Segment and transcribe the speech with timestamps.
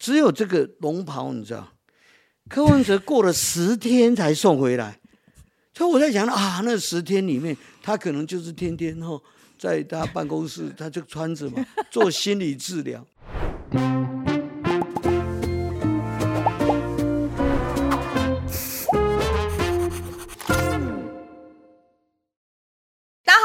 [0.00, 1.72] 只有这个龙袍，你知道，
[2.48, 4.98] 柯文哲过了十天才送回来，
[5.74, 9.20] 所以我在想啊，那十天里面，他可能就是天天哈
[9.58, 13.06] 在他办公室，他就穿着嘛做心理治疗。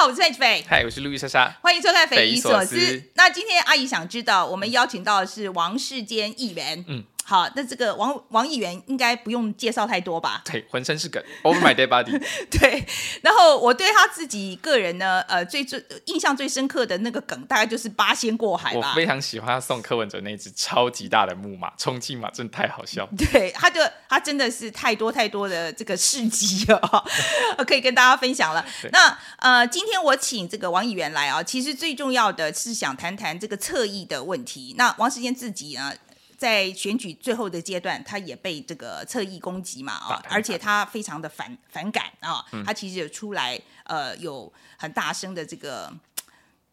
[0.06, 1.52] 好，我是蔡斐，嗨，我是路易莎莎。
[1.64, 2.78] 欢迎收看《匪夷所思。
[3.16, 6.78] 那今天阿姨想知道，我们邀请到的是王世坚议员。
[6.82, 10.44] 嗯嗯，好，那这个王王议员应该不用介绍太多吧？
[10.46, 12.22] 对，浑身是梗，Over my dead body。
[12.52, 12.86] 对。
[13.24, 18.92] 然后我对他自己个人呢，呃，最最印象最深刻的那个梗，大概就是八仙过海吧。
[18.92, 23.10] 我非常喜欢他送柯文哲那只超级大的木马，充气马，真的太好笑。
[23.18, 27.04] 对，他就他真的是太多太多的这个事迹哦，
[27.66, 28.64] 可以跟大家分享了。
[28.92, 34.76] 那呃，今天我请这个王议员来啊，其实最重要的是想谈谈这个侧翼的问题。
[34.78, 35.92] 那王世坚自己呢？
[36.38, 45.92] 在选举最后的阶段，他也被这个侧翼攻击嘛啊而且他非常的反反感啊，他其实有出来呃有很大声的这个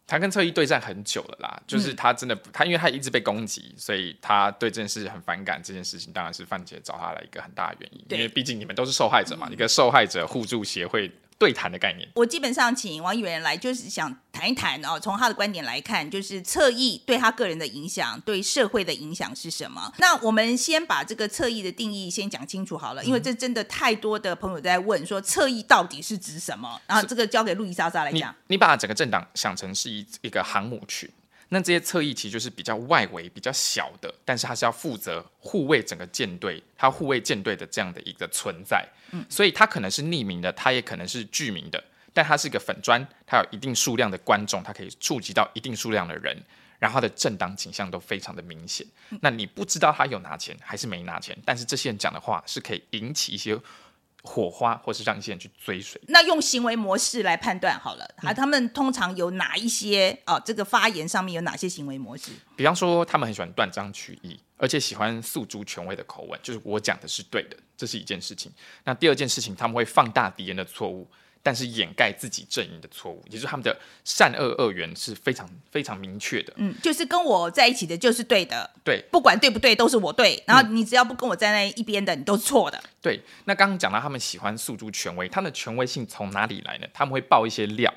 [0.05, 5.63] 他跟侧翼对战很久了啦，嗯就是他真的不他因为他一直被攻击，所以他对这件事很反感。
[5.63, 12.07] 这件事情当然是范姐找他来一个很大的原因，因为毕竟你们都是受害者嘛，一个受害者互助协会对谈的概念。
[12.15, 14.13] 我基本上请王议员来，就是想
[14.43, 19.89] 谈一谈哦，从他的观点来看，就是侧翼对他个人的影响，对社会的影响是什么？
[19.99, 28.35] 那我们先把这个侧翼的定义先讲清楚好了，因为这真的太多的朋友在问说侧翼到底是指什么，然后这个交给路易莎莎来讲。
[28.47, 31.09] 你把整个政党想成是一一个航母群，
[31.49, 38.85] 那这些侧翼其实就是比较外围、比较小的，但是它是要负责护卫整个舰队，它护卫舰队的这样的一个存在。
[39.11, 41.81] 嗯，所以它可能是匿名的，它也可能是具名的，
[42.13, 46.41] 但它是一个粉砖，它有一定数量的观众，它可以触及到一定数量的人。
[46.79, 48.85] 然后他的政党倾向都非常的明显，
[49.21, 53.57] 那你不知道他有拿钱还是没拿钱，但是这些人讲的话是可以引起一些
[54.21, 56.01] 火花，或是让一些人去追随。
[56.07, 60.37] 那用行为模式来判断好了，啊，他们通常有哪一些哦？
[60.43, 62.31] 这个发言上面有哪些行为模式？
[62.57, 68.51] 比方说，他们很喜欢断章取义，而且喜欢诉诸权威的口吻，就是我讲的是对的，这是一件事情。
[68.83, 71.09] 那第二件事情，他们会放大敌人的错误，
[71.43, 76.53] 但是掩盖自己阵营的错误，也就是他们的善恶二元是非常非常明确的。
[76.55, 82.81] 嗯，就是跟我在一起的就是对的，对不管对不对都是我对，然后你只要不跟我站在一边的，你都是错的。
[83.01, 86.87] 对，那刚刚讲到他们喜欢诉诸权威，他们的权威性从哪里来呢？
[86.93, 87.93] 他们会爆一些料，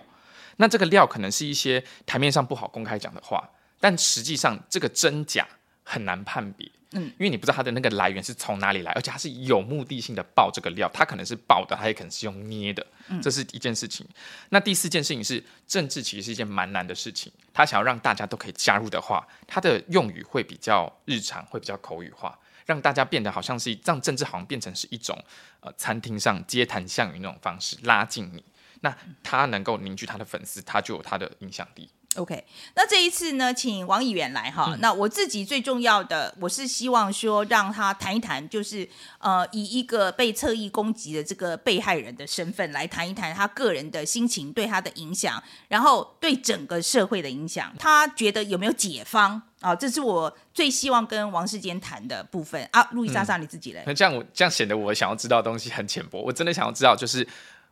[0.56, 5.46] 那这个料可能是一些台面上不好公开讲的话，但实际上这个真假
[5.84, 6.68] 很难判别。
[6.96, 12.84] 嗯，因为你不知道它的那个来源是从哪里来，而且它是有目的性的爆这个料，它可能是爆的，它也可能是用捏的，
[13.22, 14.06] 这是一件事情。
[14.48, 17.30] 那第四件事情是政治，其实是一件蛮难的事情。
[17.52, 25.18] 他想要让大家都可以加入的话，他的用语会比较日常，会比较口语化，让大家变得好像是让政治好像变成是一种
[25.60, 28.42] 呃餐厅上街谈巷语那种方式拉近你。
[28.80, 31.88] 那他能够凝聚他的粉丝，他就有他的影响力。
[32.16, 32.44] OK，
[32.75, 34.77] 那这一次呢，请王议员来哈。
[34.81, 38.88] 那我自己最重要的，我是希望说让他谈一谈，就是
[39.19, 47.72] 呃，以一个被侧翼攻击的这个被害人的身份来谈一谈他个人的心情对他的影响，然后对整个社会的影响。
[47.78, 49.75] 他觉得有没有解方啊？
[49.75, 52.82] 这是我最希望跟王世坚谈的部分啊。
[52.93, 53.82] 路易莎莎，你自己嘞？
[53.87, 56.21] 那这样我这样显得我想要知道的东西很浅薄。
[56.21, 57.26] 我真的想要知道，就是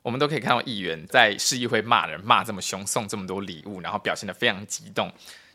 [0.05, 5.11] 我们都可以看到议员在市议会骂人，骂这么凶，送这么多礼物，然后表现得非常激动。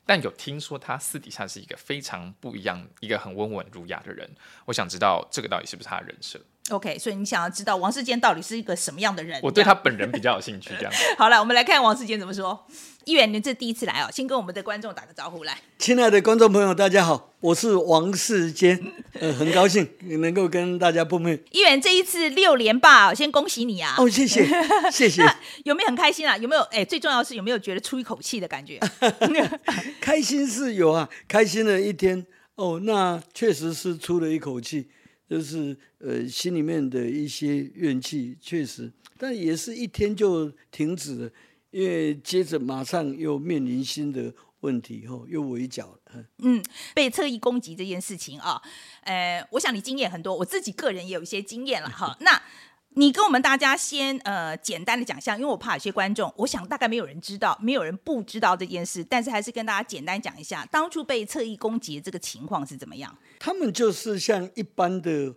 [0.08, 4.28] 但有听说他私底下是一个非常不一样、一个很温文儒雅的人。
[4.66, 6.42] 我想知道这个到底是不是他的人设？
[6.70, 9.40] OK，所以你想要知道王世坚到底是一个什么样的人？
[9.44, 10.72] 我对他本人比较有兴趣。
[10.78, 12.66] 这样， 好了，我们来看王世坚怎么说。
[13.06, 15.58] 议员，您这第一次来哦，先跟我们的观众打个招呼来。
[15.80, 18.80] 亲爱的观众朋友，大家好，我是王世坚，
[19.20, 21.42] 呃，很高兴能够跟大家碰面。
[21.52, 23.96] 议员这一次六连霸，先恭喜你啊！
[23.98, 24.48] 哦，谢谢，
[24.92, 25.24] 谢谢，
[25.64, 26.38] 有没有很开心啊？
[26.38, 26.62] 有没有？
[26.64, 28.80] 哎，最重要是有没有觉得出一口气的感觉？
[30.00, 32.24] 开心是有啊，开心了一天
[32.56, 34.90] 哦，那确实是出了一口气，
[35.30, 41.32] 就是呃心里面的一些怨气，确实，但也是一天就停止了，
[41.70, 46.26] 因为接着马上又面临新的问题，后、又围剿了。
[46.40, 46.64] 嗯，
[46.96, 48.60] 被侧翼攻击这件事情啊，
[49.04, 52.18] 呃，我想你经验很多，我自己个人也有一些经验了哈。
[52.22, 52.42] 那
[52.96, 63.16] 你跟我们大家先呃简单的讲一下，因为我怕有些观众，我想大概没有人知道，没有人不知道这件事，但是还是跟大家简单讲一下，当初被侧翼攻击这个情况是怎么样？
[63.40, 65.34] 他们就是像一般的，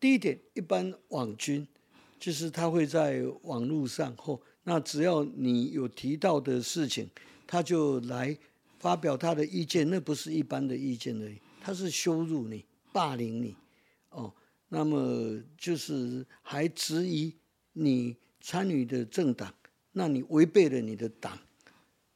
[0.00, 1.66] 第一点，一般网军，
[2.18, 7.08] 就是他会在网络上后，那只要你有提到的事情，
[7.46, 8.36] 他就来
[8.80, 13.56] 发表他的意见，那不是一般的意见而已，他是羞辱你、霸凌你，
[14.10, 14.34] 哦，
[14.68, 17.34] 那么就是还质疑
[17.72, 19.52] 你参与的政党，
[19.92, 21.38] 那你违背了你的党，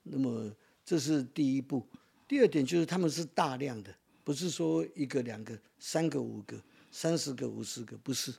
[0.02, 0.50] 那么
[0.84, 1.86] 这是第一步。
[2.28, 3.94] 第二点就是他们是大量的，
[4.24, 6.56] 不是说一个、两个、三个、五个、
[6.90, 8.32] 三十个、五十个，不是，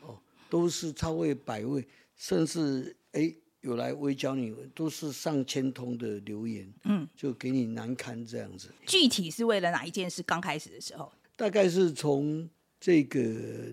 [0.00, 0.18] 哦，
[0.48, 1.86] 都是超过百位，
[2.16, 3.34] 甚至哎。
[3.62, 8.72] 有来微教你，都是上千通的留言，嗯，就给你难堪这样子。
[8.86, 10.22] 具体是为了哪一件事？
[10.22, 12.48] 刚开始的时候，大概是从
[12.80, 13.20] 这个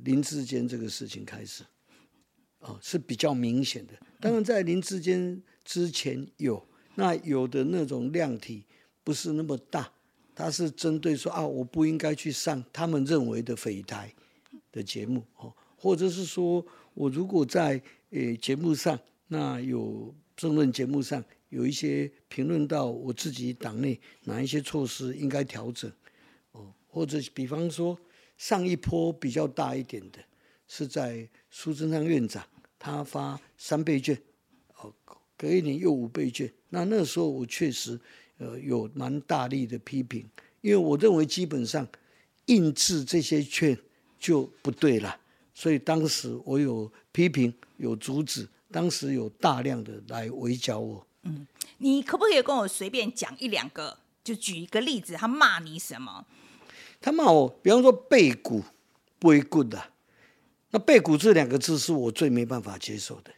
[0.03, 1.63] 林志坚这个事情开始，
[2.59, 3.93] 哦，是比较明显的。
[4.19, 6.63] 当然，在林志坚之前有，
[6.95, 8.65] 那有的那种量体
[9.03, 9.89] 不是那么大，
[10.35, 14.13] 他是针对说啊，我不应该去上他们认为的匪台
[14.71, 16.63] 的节目哦，或者是说
[16.93, 17.81] 我如果在
[18.11, 18.99] 呃节目上。
[19.29, 25.91] 那有争论节目上有一些评论到我自己党内哪一些措施应该调整，
[26.53, 27.99] 哦，或者比方说
[28.37, 30.19] 上一波比较大一点的
[30.67, 32.43] 是在苏贞昌院长
[32.79, 34.17] 他发三倍券，
[34.77, 34.93] 哦，
[35.35, 37.99] 隔一年又五倍券，那那时候我确实
[38.37, 40.25] 呃有蛮大力的批评，
[40.61, 41.87] 因为我认为基本上
[42.45, 43.77] 印制这些券
[44.19, 45.19] 就不对了，
[45.53, 48.47] 所以当时我有批评有阻止。
[48.69, 51.07] 当时有大量的来围剿我。
[51.21, 51.47] 嗯，
[51.77, 53.97] 你可不可以跟我随便讲一两个？
[54.25, 56.27] 就举一个例子，他骂你什么？
[57.07, 58.61] 他骂我，比方说背骨
[59.17, 59.73] 不会 good。
[60.71, 63.31] 那背骨这两个字是我最没办法接受的，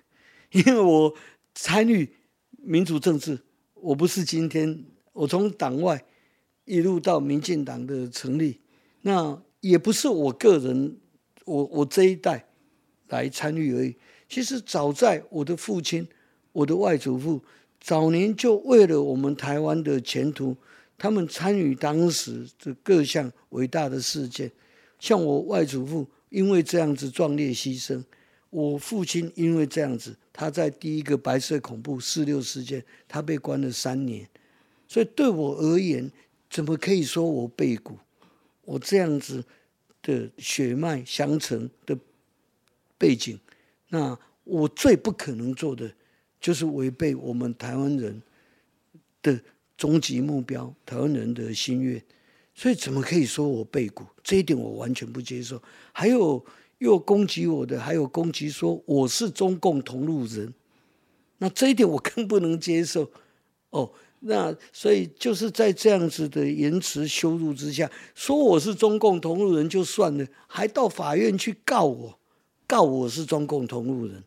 [0.50, 1.13] 因为我
[1.54, 2.10] 参与
[2.57, 3.39] 民主政治，
[3.75, 4.83] 我不是今天
[5.13, 6.04] 我从党外
[6.66, 8.60] 一路到民进党的成立，
[9.01, 10.98] 那也不是我个人，
[11.45, 12.48] 我我这一代
[13.10, 13.95] 来参与而已。
[14.27, 16.07] 其实早在我的父亲、
[16.54, 17.44] 我的外祖父
[17.80, 20.57] 早年就为了我们台湾的前途，
[21.00, 24.51] 他们参与当时的各项伟大的事件。
[25.00, 28.04] 像我外祖父因为这样子壮烈牺牲，
[28.50, 34.28] 我父亲因为这样子，他在第一个白色恐怖四六事件，他被关了三年。
[34.88, 36.12] 所以对我而言，
[36.50, 37.98] 怎么可以说我背骨？
[38.66, 39.44] 我这样子
[40.01, 41.98] 的血脉相承的
[42.98, 43.40] 背景。
[43.88, 45.92] 那我最不可能做的，
[46.42, 48.22] 就是违背我们台湾人
[49.22, 49.40] 的
[49.80, 52.04] 终极目标，台湾人的心愿。
[52.54, 54.04] 所以怎么可以说我背骨？
[54.22, 55.64] 这一点我完全不接受。
[55.94, 56.46] 还有
[56.80, 60.54] 又攻击我的，还有攻击说我是中共同路人，
[61.38, 63.10] 那这一点我更不能接受。
[63.70, 63.90] 哦，
[64.20, 72.20] 那所以就是在这样子的言辞羞辱之下，说我是中共同路人就算了，还到法院去告我。
[72.68, 74.22] 告我是中共同路人，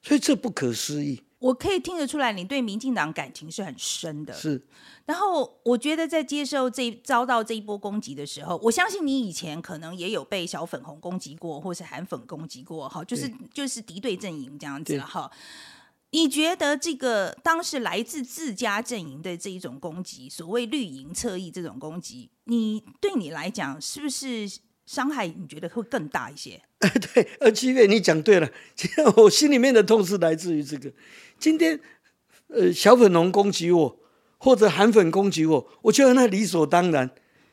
[0.00, 1.20] 所以这不可思议。
[1.38, 4.32] 我可以听得出来，你对民进党感情是很深的。
[4.32, 4.66] 是，
[5.04, 15.30] 然后我觉得在接受这遭到这一波攻击的时候，我相信你以前可能也有被小粉红攻击过，或是韩粉攻击过，哈，就是就是敌对阵营这样子哈。
[16.10, 24.60] 你觉得这个当时来自自家阵营的这一种攻击，所谓绿营侧翼这种攻击，你对你来讲是不是？
[24.86, 26.62] 伤害你觉得会更大一些？
[26.80, 28.50] 哎， 对，二七月你讲对了。
[28.74, 30.92] 其实我心里面的痛是来自于这个。
[31.38, 31.78] 今天，
[32.48, 33.98] 呃，小粉红攻击我，
[34.38, 37.10] 或者韩粉攻击我，我觉得那理所当然，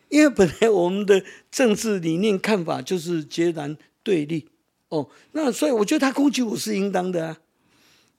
[0.09, 4.50] 因为本来我们的政治理念看法就是截然对立。
[4.89, 7.39] 哦，那所以我觉得他攻击我是应当的啊。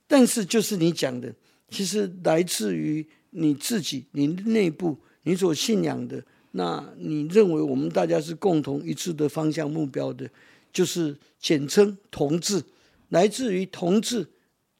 [0.07, 1.35] 但是就是你讲的，
[1.69, 6.25] 其实来自于你自己，你内部你所信仰的。
[6.57, 10.29] 那你认为我们大家是共同一致的方向目标的，
[10.75, 12.62] 就是简称同志，
[13.09, 14.28] 来自于同志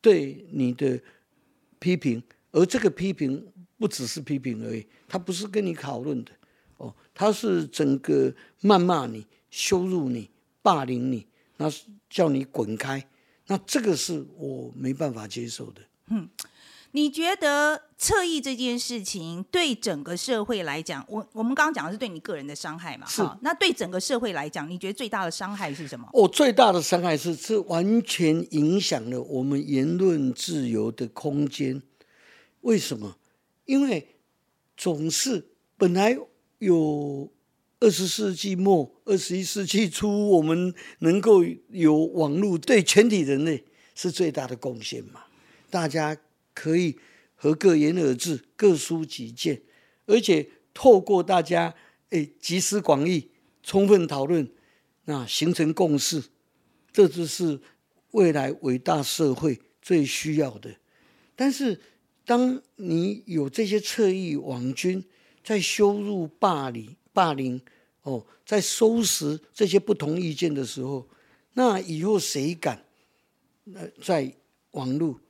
[0.03, 1.01] 对你的
[1.79, 3.47] 批评，而这个批评
[3.79, 6.33] 不只是批评而已，他不是跟你讨论的
[6.77, 10.29] 哦，他是整个谩骂你、羞辱你、
[10.61, 11.73] 霸凌你，那
[12.11, 13.07] 叫你滚开，
[13.47, 15.81] 那这个是我没办法接受的。
[16.09, 16.29] 嗯。
[16.97, 23.05] 你觉得侧翼这件事情对整个社会来讲，我我们刚刚讲的是对你个人的伤害嘛？
[23.09, 23.21] 是。
[23.43, 26.09] 那对整个社会来讲，你觉得最大的伤害是什么？
[26.13, 31.83] 哦，最大的伤害是是完全影响了我们言论自由的空间。
[32.61, 33.17] 为什么？
[33.65, 34.21] 因为
[34.77, 36.17] 总是本来
[36.61, 37.29] 有
[37.81, 43.65] 二十世纪末、二十一世纪初，我们能够有网络，对全体人类
[43.97, 45.25] 是最大的贡献嘛？
[45.69, 46.17] 大家。
[46.55, 46.99] 可以
[47.35, 49.61] 和各言而志，各抒己见，
[50.07, 51.75] 而且透过大家
[52.11, 53.31] 诶集思广益，
[53.63, 54.49] 充分讨论，
[55.05, 56.23] 那形成共识，
[56.93, 57.61] 这就是
[58.13, 60.75] 未来伟大社会最需要的。
[61.37, 61.81] 但是，
[62.25, 65.05] 当你有这些侧翼网军
[65.43, 67.61] 在羞辱、霸凌、霸凌
[68.03, 71.09] 哦，在收拾这些不同意见的时候，
[71.55, 72.85] 那以后谁敢
[73.75, 74.33] 呃在
[74.71, 75.21] 网络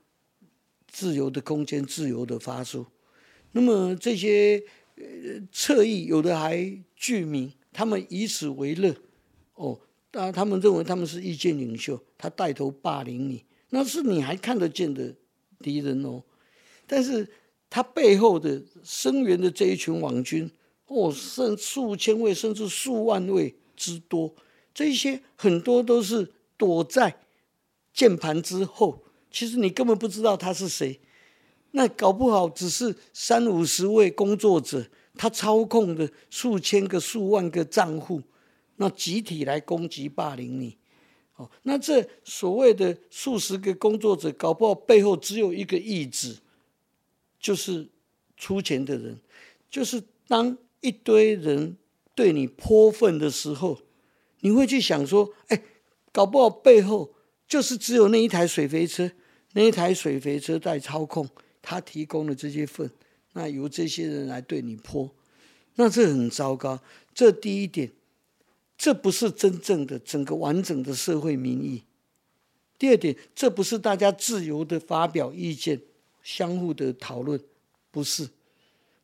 [0.95, 2.87] 自由的空间自由的发出？
[3.51, 4.63] 那么这些
[4.95, 5.05] 呃
[5.51, 8.95] 侧翼有的还具名，他们以此为乐，
[9.57, 9.77] 哦，
[10.13, 15.13] 当然他们认为他们是意见领袖，他带头霸凌你，那是你还看得见的
[15.59, 16.23] 敌人哦。
[16.87, 17.29] 但是
[17.69, 20.49] 他背后的声援的这一群网军，
[20.87, 24.33] 哦，甚数千位甚至数万位之多，
[24.73, 27.19] 这些很多都是躲在
[27.93, 29.04] 键盘之后，
[29.35, 31.01] 其实你根本不知道他是谁。
[31.73, 34.87] 那搞不好只是三五十位工作者，
[35.17, 38.23] 他操控的数千个、数万个账户，
[38.77, 40.79] 那集体来攻击、霸凌你。
[41.35, 46.37] 哦，那这所谓的数十个工作者，搞不好背后只有一个意志，
[47.41, 47.89] 就是
[48.37, 49.19] 出钱的人，
[49.69, 51.77] 就是当一堆人
[52.15, 53.81] 对你泼粪的时候，
[54.43, 55.61] 你会去想说，哎，
[56.13, 57.13] 搞不好背后
[57.49, 59.11] 就是只有那一台水肥车，
[59.55, 61.29] 那一台水肥车在操控。
[61.67, 62.91] 他提供的这些粪，
[63.33, 65.11] 那由这些人来对你泼，
[65.77, 66.79] 那这很糟糕。
[67.15, 67.91] 这第一点，
[68.77, 71.85] 这不是真正的整个完整的社会民意。
[72.79, 75.81] 第二点，这不是大家自由的发表意见、
[76.23, 77.41] 相互的讨论，
[77.91, 78.29] 不是。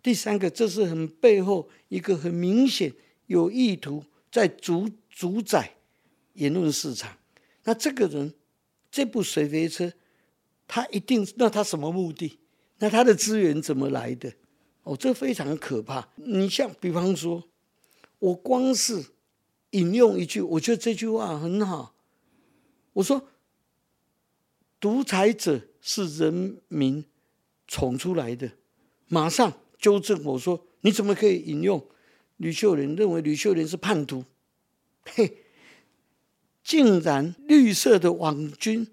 [0.03, 2.93] 第三个，这是很背后一个很明显
[3.25, 5.77] 有意图在主主宰
[6.35, 7.17] 言论市场。
[7.65, 8.35] 那这个人，
[8.91, 9.91] 这部水肥车，
[10.73, 12.39] 他一定，那他什么目的？
[12.79, 14.33] 那他的资源怎么来的？
[14.85, 16.09] 哦，这非常可怕。
[16.15, 17.43] 你像比方说，
[18.21, 19.05] 我光是
[19.71, 21.97] 引用一句，我觉得这句话很好。
[22.93, 23.27] 我说，
[24.79, 27.05] 独裁者是人民
[27.67, 28.53] 宠出来的，
[29.09, 31.85] 马上纠正我说，你怎么可以引用
[32.37, 32.95] 吕秀莲？
[32.95, 34.25] 认为吕秀莲是叛徒？
[35.03, 35.39] 嘿，
[36.63, 38.87] 竟然绿色的网军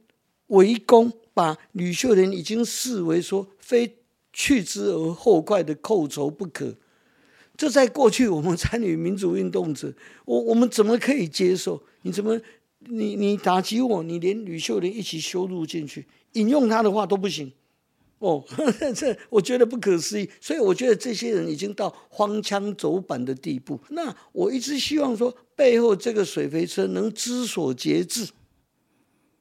[0.47, 1.13] 围攻。
[1.37, 3.97] 把吕秀莲已经视为说非
[4.33, 6.75] 去之而后快的寇仇不可，
[7.55, 9.93] 这在过去我们参与民主运动者，
[10.25, 11.83] 我我们怎么可以接受？
[12.01, 12.41] 你怎么
[12.79, 17.53] 你你打击我，你连吕秀莲一起羞辱进去，引用他的话都不行？
[18.17, 18.43] 哦，
[18.95, 20.27] 这我觉得不可思议。
[20.41, 23.79] 所以我觉得这些人已经到荒腔走板的地步。
[23.89, 28.27] 那我一直希望说，背后这个水肥车能知所节制。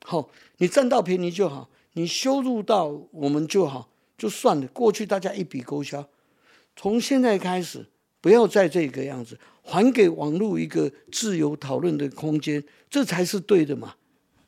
[0.05, 1.71] 好，你占到便宜就好。
[1.97, 3.89] 你羞辱到我们就好，
[4.19, 4.67] 就算了。
[4.69, 6.07] 过去大家一笔勾销，
[6.77, 7.87] 从现在开始
[8.21, 13.95] 不要再这个样子，还给网络一个自由讨论的空间，这才是对的嘛。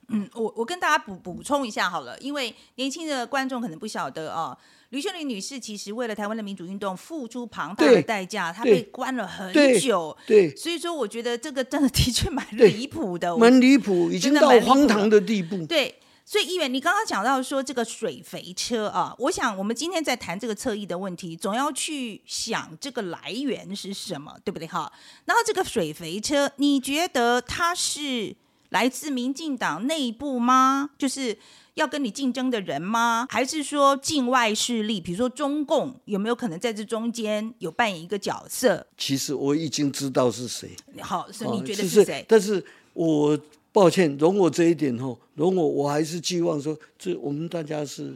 [0.09, 4.55] 嗯，我我跟大家补补充一下好了，因为年轻的观众可能不晓得啊，
[4.90, 9.50] 吕秀玲女士其实为了台湾的民主运动付出庞大的代价，她被关了很
[9.81, 15.95] 久，对，所以说我觉得这个真的的确蛮离谱的，蛮离谱，已经到荒唐的地步，对。
[16.30, 24.68] 所以，议员，你刚刚讲到说这个水肥车啊，我想我们今天在谈这个侧翼的问题，总要去想这个来源是什么，对不对？
[24.68, 24.92] 哈，
[25.25, 28.37] 然后这个水肥车，你觉得它是
[28.68, 30.90] 来自民进党内部吗？
[30.99, 31.35] 就是
[31.73, 33.26] 要跟你竞争的人吗？
[33.30, 38.87] 还是说境外势力，比如说中共，有没有可能在这中间有扮演一个角色？
[38.99, 40.76] 其实我已经知道是谁。
[41.00, 42.23] 好，是你觉得是谁？
[42.28, 43.38] 但是我。
[43.70, 48.14] 抱歉，容我这一点吼，容我，我还是寄望说，这我们大家是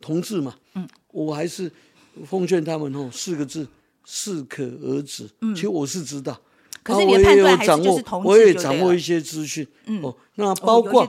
[0.00, 1.70] 同志嘛，嗯，我还是
[2.24, 3.66] 奉劝他们吼，四个字，
[4.04, 5.28] 适可而止。
[5.40, 6.40] 嗯，其实我是知道，
[6.82, 11.06] 可是你的判断还是就是我也掌握一些资讯，嗯，哦，那包括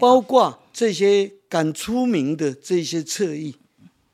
[0.00, 3.54] 包括这些敢出名的这些侧翼，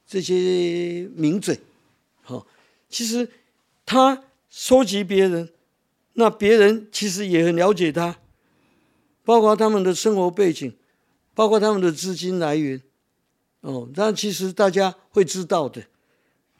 [0.06, 1.58] 这些名嘴，
[2.22, 2.46] 好，
[2.90, 3.26] 其实
[3.86, 5.48] 他收集别人，
[6.14, 8.18] 那别人其实也很了解他。
[9.30, 10.72] 包括他们的生活背景，
[11.34, 12.82] 包括他们的资金来源，
[13.60, 15.80] 哦，那其实大家会知道的，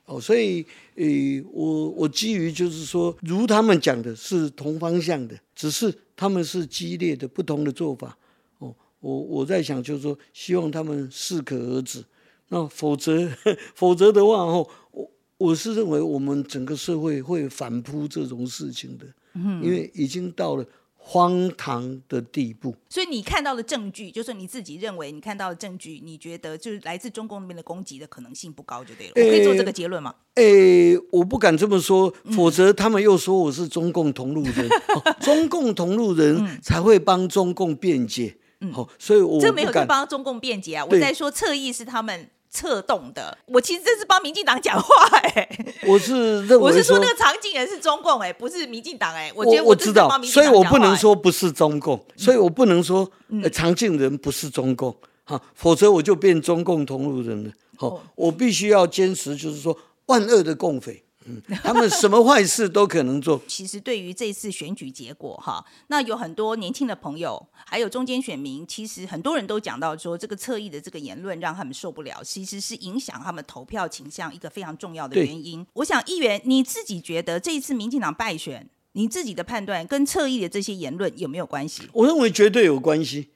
[0.04, 1.04] 哦，所以，呃，
[1.52, 8.16] 我我基于就是说，如他们讲的是同方向的，只是他们是激烈的不同的做法，
[8.58, 12.04] 哦，我我在想就是说，希望他们适可而止，
[12.50, 13.28] 那否则
[13.74, 20.64] 否则的话，哦，我我是认为我们整个社会会反扑这种事情的，嗯，因为已经到了。
[21.02, 29.12] 荒唐的地步，所以你看到的证据，就是你自己认为你看到的证据，你觉得就是来自中共那边的攻击的可能性不高，就对了。
[29.16, 30.14] 我可以做这个结论吗？
[30.34, 34.68] 诶，我不敢这么说，否则他们又说我是中共同路人，
[35.20, 38.36] 中共同路人才会帮中共辩解。
[38.60, 43.36] 嗯，好，所以我这没有在帮中共辩解啊，我在说侧翼是他们策动的。
[43.46, 45.48] 我其实这是帮民进党讲话哎、
[45.86, 49.32] 我是认为 我是说那个场景人是中共哎、不是民进党哎。
[49.34, 53.10] 我觉得我知道所以我不能说不是中共，所以我不能说
[53.42, 57.50] 呃常进人不是中共哈，否则我就变中共同路人了。
[57.76, 59.76] 好、哦我必须要坚持，就是说
[60.06, 63.40] 万恶的共匪，嗯，他们什么坏事都可能做。
[63.46, 75.66] 其实对于这次选举结果哈，那有很多年轻的朋友，还有中间选民，其实很多人都讲到说，这个侧翼的这个言论让他们受不了，其实是影响他们投票倾向一个非常重要的原因。
[75.74, 81.82] 我想，议员你自己觉得这一次民进党败选，你自己的判断跟侧翼的这些言论有没有关系？
[81.92, 83.28] 我认为绝对有关系。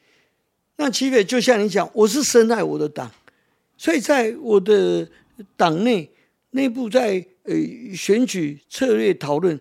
[0.77, 3.11] 那七月就像你讲，我是深爱我的党，
[3.77, 5.07] 所以在我的
[5.55, 6.11] 党内
[6.51, 7.55] 内部在呃
[7.95, 9.59] 选举策略讨论，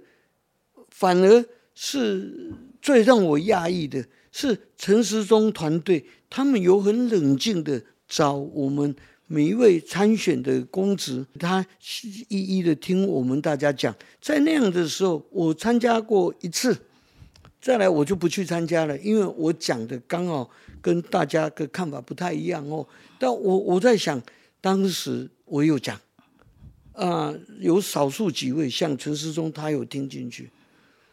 [0.89, 8.95] 反而是最让我讶异的是陈时中团队，他们有很冷静的找我们
[9.27, 11.65] 每一位参选的公职，他
[12.27, 13.95] 一一的听我们大家讲。
[14.21, 16.77] 在那样的时候，我参加过一次。
[17.61, 20.49] 再来我就不去参加了，因为我讲的刚好
[20.81, 22.85] 跟大家的看法不太一样哦。
[23.17, 24.21] 但我我在想，
[24.59, 25.97] 当时我有讲，
[26.93, 30.49] 啊、有少数几位像陈世忠，他有听进去。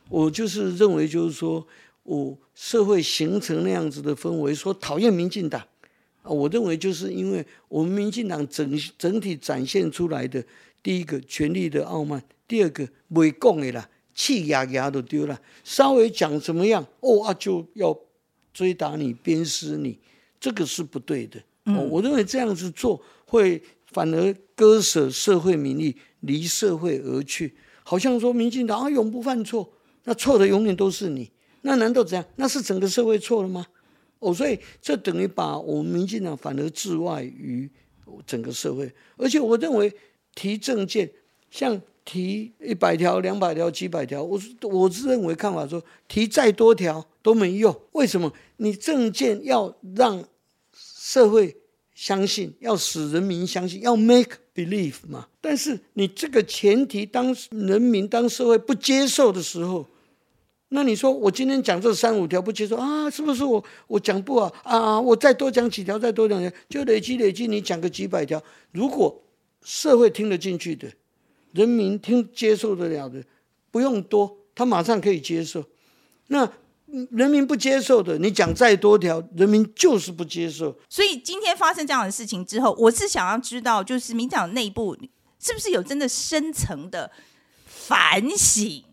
[0.08, 1.66] 我就是认为，就是说
[2.02, 5.60] 我社会形成那样子的氛围，说讨厌民进党
[6.22, 10.44] 啊，我认为就是因为我们民进党整整体展现出来的
[10.82, 13.88] 第一个权力的傲慢，第二个伪共的啦。
[14.12, 17.96] 气压压都丢了，稍微讲怎么样，哦啊就要
[18.52, 19.98] 追打你、鞭尸你，
[20.38, 21.40] 这个是不对的。
[21.64, 29.72] 哦，我认为这样子做会反而割舍社会名利，离社会而去，好像说民进党啊永不犯错，
[30.04, 31.30] 那错的永远都是你，
[31.62, 32.24] 那难道怎样？
[32.36, 33.66] 那是整个社会错了吗？
[34.18, 37.70] 哦，所以这等于把我们民进党反而置外于
[38.26, 39.92] 整个社会，而且我认为
[40.34, 41.10] 提政见
[41.50, 41.80] 像。
[42.02, 47.78] 提一百条、两百条、几百条，我是我是认为看法说，提再多条都没用。
[47.92, 48.32] 为什么？
[48.56, 50.24] 你政见要让
[50.74, 51.56] 社会
[52.00, 55.28] 相信，要使人民相信，要 make believe 嘛。
[55.38, 59.86] 但是你这个前提，当人民、当社会不接受的时候，
[60.70, 63.10] 那你说我今天讲这三五条不接受啊？
[63.10, 64.98] 是不是我我讲不好啊？
[64.98, 69.22] 我再多讲几条，再多讲条，就累积累积，你讲个几百条，如果
[69.62, 70.88] 社会听得进去的。
[71.52, 73.22] 人民听接受得了的，
[73.70, 75.62] 不用多，他马上可以接受。
[76.28, 76.50] 那
[77.10, 80.76] 人民不接受的，你讲再多条，人民就是不接受。
[80.88, 84.96] 所以今天发生这样的事情之后，我是想要知道，就是民进党内部
[85.38, 87.10] 是不是有真的深层的
[87.64, 88.84] 反省？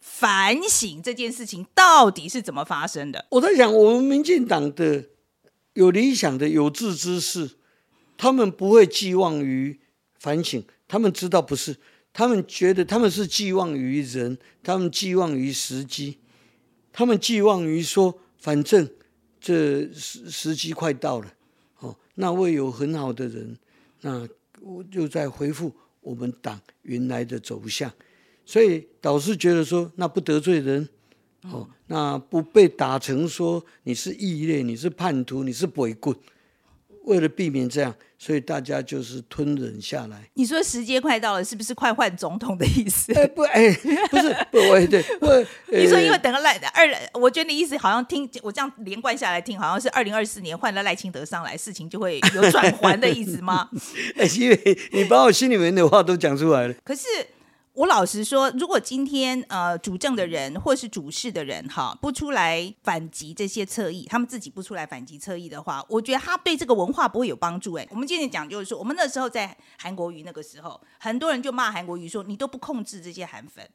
[0.00, 3.26] 反省这件事情到底是怎么发生的？
[3.30, 5.06] 我在想，我们民进党的
[5.72, 7.50] 有理想的有志之士，
[8.16, 9.80] 他们不会寄望于
[10.18, 10.64] 反省。
[10.86, 11.76] 他们知道不是，
[12.12, 16.18] 他们觉得他们是寄望于人，他们寄望于时机，
[16.96, 18.88] 他们寄望于说，反正
[19.40, 21.34] 这时时机快到了，
[21.80, 23.58] 哦，那位有很好的人，
[24.02, 24.26] 那
[24.60, 27.92] 我就在回复我们党原来的走向，
[28.46, 30.88] 所以导师觉得说，那不得罪人，
[31.50, 36.16] 哦，那不被打成说你是异类，你是叛徒，你是鬼棍。
[37.04, 40.28] 为了避免这样，所以大家就是吞忍下来。
[40.34, 43.12] 你说时间快到了，是不是快换总统的意思？
[43.14, 43.72] 哎、不，哎、
[44.10, 53.68] 不是，不，哎，对，不，呃、你说因为等了赖二，我觉得你意思好像听我这样连贯下来听，好像是二零二四年换了赖清德上来，事情就会有转圜的意思吗？
[54.16, 56.74] 哎，因为你把我心里面的话都讲出来了。
[56.82, 57.02] 可是
[57.74, 67.74] 我老实说，如果今天呃主政的人或是主事的人哈不出来反击这些侧翼，他们自己不出来反击侧翼的话，我觉得他对这个文化不会有帮助。
[67.74, 73.68] 哎，我们今天讲就是说，我们那时候在韩国瑜那个时候，很多人就骂韩国瑜说你都不控制这些韩粉。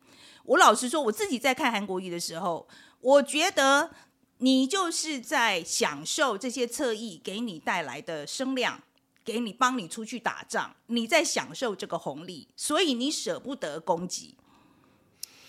[0.46, 2.66] 我老实说，我自己在看韩国瑜的时候，
[3.02, 3.92] 我觉得
[4.38, 8.82] 你就是在享受这些侧翼给你带来的声量。
[9.30, 14.34] 给你帮你出去打仗，你在享受这个红利，所以你舍不得攻击。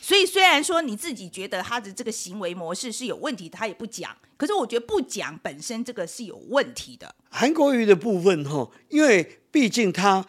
[0.02, 4.14] 所以虽然说你自己觉得他的这个行为模式是有问题，他也不讲。
[4.36, 7.14] 可是我觉得不讲本身这个是有问题的。
[7.30, 10.26] 韩国瑜的部分哈，因为毕竟他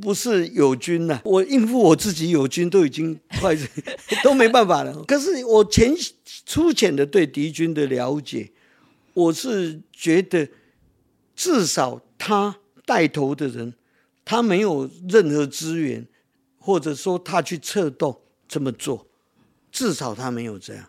[0.00, 3.56] 不是友军呐、我应付我自己友军都已经快
[4.24, 5.04] 都没办法了。
[5.04, 5.94] 可是我浅
[6.44, 8.50] 粗浅的对敌军的了解，
[9.14, 10.48] 我是觉得
[11.36, 12.56] 至少他
[12.86, 13.74] 带头的人，
[14.24, 16.06] 他没有任何资源，
[16.56, 19.08] 或者说他去策动这么做，
[19.72, 20.86] 至少他没有这样。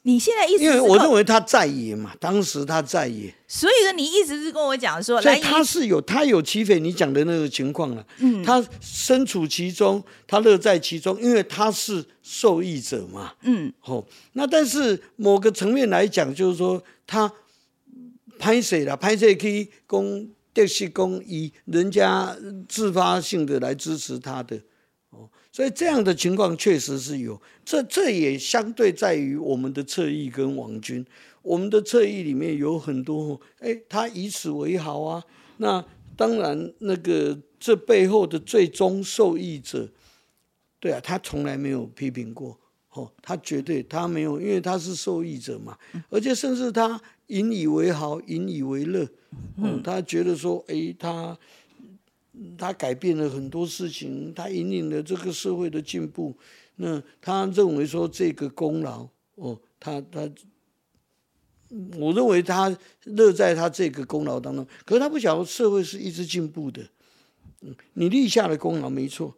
[0.00, 17.30] 你现在意思因为我认为他在野嘛，当时他在野，所以呢，你一直是跟我讲说，所以他是有他有起匪你讲的那个情况了，嗯，他身处其中，他乐在其中，因为他是受益者嘛，嗯，哦，那但是某个层面来讲，就是说他
[18.38, 22.36] 拍谁了，拍谁可以公电视公以人家
[22.68, 24.56] 自发性的来支持他的，
[25.10, 31.04] 哦，所以这样的情况确实是有，这这也相对在于我们的侧翼跟王军，
[31.42, 35.24] 我们的侧翼里面有很多，哎，他以此为豪啊，
[35.58, 35.84] 那
[36.16, 39.88] 当然那个这背后的最终受益者。
[40.82, 42.58] 对啊，他从来没有批评过，
[42.94, 45.76] 哦，他绝对他没有，因为他是受益者嘛，
[46.08, 46.98] 而且甚至他
[47.30, 49.08] 引以为豪，引以为乐，
[49.56, 51.38] 嗯，他觉得说，哎，他
[52.58, 56.36] 他改变了很多事情，他引领了这个社会的进步，
[56.76, 60.30] 那他认为说这个功劳，哦，他他。
[62.00, 66.82] 我认为他乐在他这个功劳当中，可是他不晓得社会是一直进步的。
[67.60, 69.32] 嗯，你立下的功劳没错，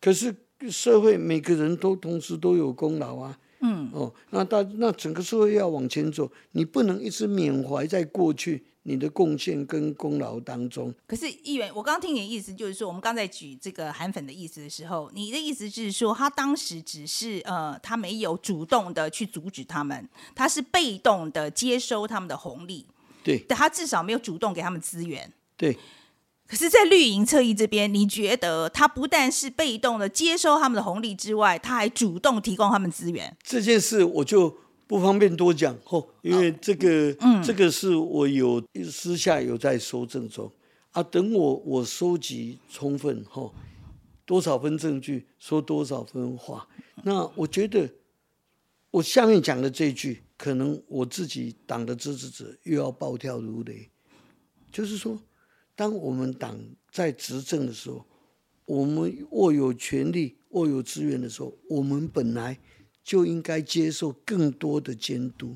[0.00, 0.34] 可是
[0.68, 3.38] 社会每个人都同时都有功劳啊。
[3.66, 10.94] 嗯，哦，那大那整个社会要往前走，你不能一直缅怀在过去你的贡献跟功劳当中。
[11.08, 22.86] 可是议员，我刚刚听你的意思就是说，我们刚才举这个韩粉的意思的时候，你的意思是说，他当时只是呃，他没有主动的去阻止他们，他是被动的接收他们的红利，
[23.24, 25.32] 对但他至少没有主动给他们资源。
[25.56, 25.76] 对，
[26.48, 33.36] 可是，在绿营侧翼这边，你觉得他不但是被动的接收他们的红利之外，他还主动提供他们资源？
[33.42, 34.56] 这件事我就
[34.86, 37.12] 不方便多讲哦，因为这个，
[37.44, 40.52] 这个是我有私下有在收证中
[40.92, 41.02] 啊。
[41.02, 43.52] 等我我收集充分哈，
[44.24, 46.68] 多少分证据说多少分话。
[47.02, 47.90] 那我觉得
[48.92, 53.90] 我下面讲的这句，可能我自己党的支持者又要暴跳如雷，
[54.70, 55.18] 就是说，
[55.76, 56.58] 当我们党
[56.90, 58.04] 在执政的时候，
[58.64, 62.58] 我们握有权力、握有资源的时候，我们本来
[63.04, 65.54] 就应该接受更多的监督。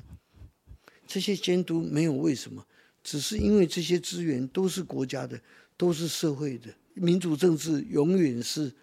[1.07, 2.65] 这些监督没有为什么，
[3.03, 5.41] 只是因为这些资源都是国家的，
[5.75, 6.73] 都是社会的。
[6.93, 8.73] 民主政治永远是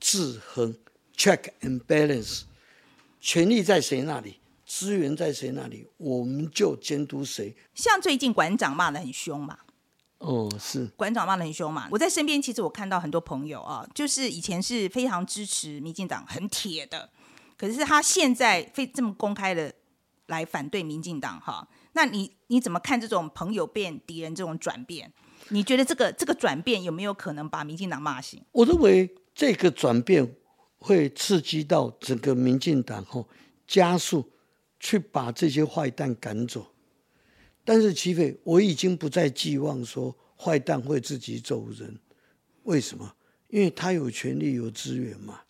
[0.00, 0.74] 制衡
[1.16, 2.42] （check and balance），
[3.20, 7.54] 权力在谁那里，资源在谁那里，我们就监督谁。
[7.74, 9.58] 像最近馆长骂的很凶嘛，
[10.18, 11.88] 哦，是馆长骂的很凶嘛。
[11.90, 17.10] 我在身边，其实我看到很多朋友啊，就是以前是非常支持民进党、很铁的，
[17.56, 19.72] 可是他现在非这么公开的
[20.26, 21.68] 来反对民进党哈。
[21.92, 25.12] 那你你怎么看这种朋友变敌人这种转变？
[25.50, 28.42] 你觉得这个这个转变有没有可能把民进党骂醒？
[28.52, 30.34] 我认为这个转变
[30.78, 33.28] 会刺激到整个民进党后
[33.66, 34.32] 加速
[34.80, 36.73] 去把这些坏蛋赶走。
[37.64, 41.98] 但是齐斐，我已经不再寄望说坏蛋会自己走人。
[42.64, 43.14] 为什么？
[43.48, 45.40] 因为他有权利、有资源嘛。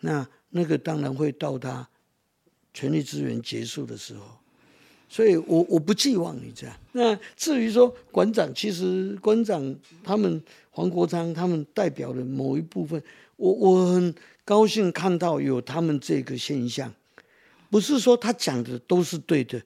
[0.00, 1.88] 那那个当然会到他
[2.72, 4.24] 权力资源结束的时候。
[5.08, 6.76] 所以我我不寄望你这样。
[6.92, 13.02] 那至于说馆长，其实馆长他们黄国昌他们代表的某一部分，
[13.34, 16.94] 我我很高兴看到有他们这个现象，
[17.68, 19.60] 不是说他讲的都是对的。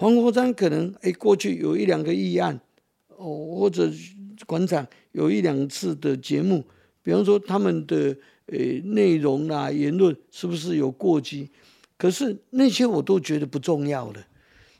[0.00, 2.60] 黄国昌可能哎过去有一两个议案，
[3.08, 3.90] 哦或者
[4.46, 6.64] 馆长有一两次的节目，
[7.02, 11.50] 比方说他们的呃内容啊言论是不是有过激？
[11.96, 14.24] 可是那些我都觉得不重要了，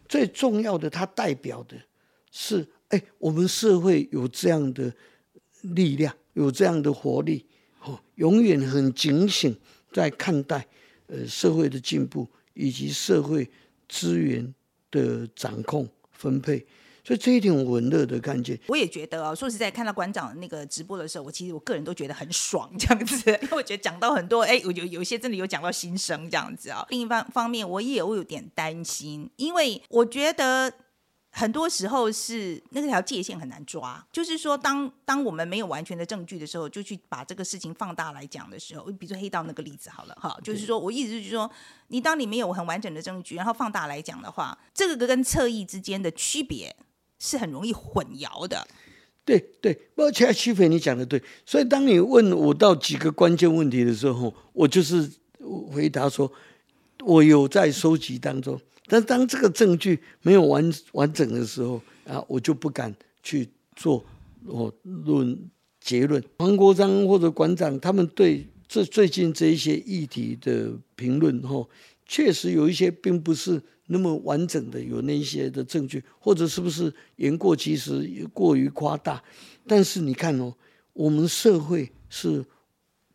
[0.08, 1.76] 最重要的，它代表的
[2.30, 4.94] 是，哎，我们社会有这样的
[5.62, 7.44] 力量，有这样的活力，
[7.82, 9.58] 哦，永远很警醒
[9.90, 10.64] 在看待
[11.08, 13.50] 呃社会的进步以及社会
[13.88, 14.54] 资源
[14.90, 16.66] 的掌控分配。
[17.04, 18.58] 所以这一点我乐的看见。
[18.66, 26.84] 我也觉得啊，说实在，看到馆长那个直播的时候，我其实我个人都觉得很爽，这样子， 因为我觉得讲到很多，哎，有有有些真的有讲到心声这样子啊。
[26.90, 30.70] 另一方方面，我也有有点担心，因为我觉得
[31.30, 41.50] 很多时候是那条界限很难抓，就是说当当我们没有完全的证据的时候，就去把这个事情放大来讲的时候，比如说黑道那个例子好了哈，就是说我意思就是说，
[41.88, 46.74] 你当你没有很完整的证据，然后放大来讲的话，这个跟侧翼之间的区别。
[47.20, 48.64] 是很容易混淆的，
[49.24, 55.10] 对对，而且区别你讲的对，所以当你问我到几个关键问题的时候，我就是
[55.72, 56.32] 回答说，
[57.00, 58.56] 我有在收集当中，
[58.88, 64.02] 但当这个证据没有完完整的时候啊，我就不敢去做
[64.46, 65.38] 我论
[65.80, 66.22] 结论。
[66.38, 71.68] 黄国章或者馆长他们对这最近这一些议题的评论，吼，
[72.06, 79.22] 确实有一些并不是那么完整的有那些的证据，或者是不是言过其实、过于夸大？
[79.66, 80.54] 但是你看哦，
[80.92, 82.44] 我们社会是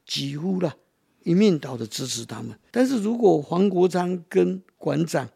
[0.05, 0.75] 几乎了
[1.23, 2.57] 一面倒的支持他们。
[2.71, 5.27] 但是如果黄国昌跟馆长，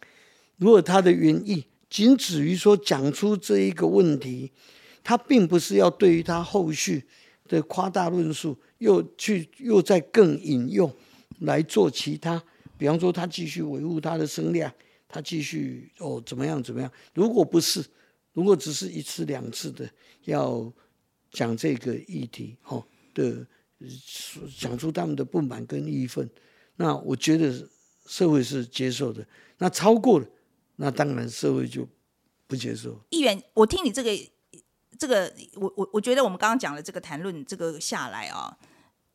[0.58, 4.52] 如果他的原意仅止于说讲出这一个问题，
[5.04, 7.04] 他并不是要对于他后续
[7.48, 10.93] 的夸大论述，又去又再更引用
[11.39, 12.43] 来做其他，
[12.78, 14.72] 比方说他继续维护他的声量，
[15.08, 16.91] 他继续哦怎么样怎么样？
[17.13, 17.86] 如果不是，
[18.34, 19.89] 如果只是一次两次的
[20.26, 20.72] 要
[21.32, 23.46] 讲这个议题哦的，
[24.58, 26.28] 讲出他们的不满跟义愤，
[26.76, 27.67] 那我觉得
[28.08, 29.26] 社会是接受的。
[29.60, 30.28] 那超过了，
[30.78, 31.88] 那当然社会就
[32.48, 33.00] 不接受。
[33.12, 34.12] 议员，我听你这个。
[35.00, 38.58] 这个我我我觉得我们刚刚讲的这个谈论这个下来啊，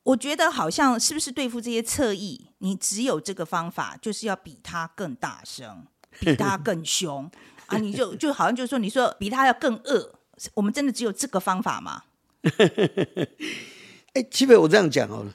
[0.04, 5.84] 我觉得好像是不是对付这些侧翼，你只有这个方法，就是要比他更大声，
[6.20, 7.28] 比他更凶
[7.66, 7.78] 啊！
[7.78, 10.14] 你就就好像就是说，你说比他要更恶，
[10.54, 12.04] 我们真的只有这个方法吗？
[14.14, 15.34] 哎，基本我这样讲好了，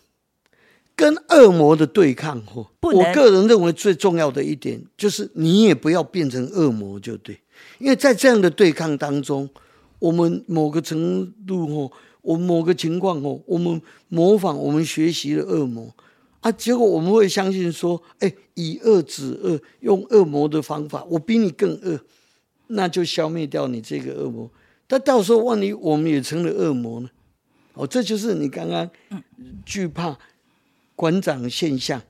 [0.97, 7.39] 跟恶魔的对抗，哦，我个人认为最重要的一点就是你也不要变成恶魔就对，
[7.79, 9.49] 因为在这样的对抗当中。
[9.99, 15.91] 我们某个程度哦，我某个情况哦，我们模仿我们学习了恶魔
[16.41, 21.99] 啊，结果我们会相信说，哎，以恶止恶，用恶魔的方法，我比你更恶，
[22.67, 24.47] 那就消灭掉你这个恶魔。
[24.85, 27.09] 但到时候万一我们也成了恶魔呢？
[27.73, 28.87] 哦，这就是你刚刚
[29.65, 30.15] 惧怕
[30.97, 32.01] 馆长现象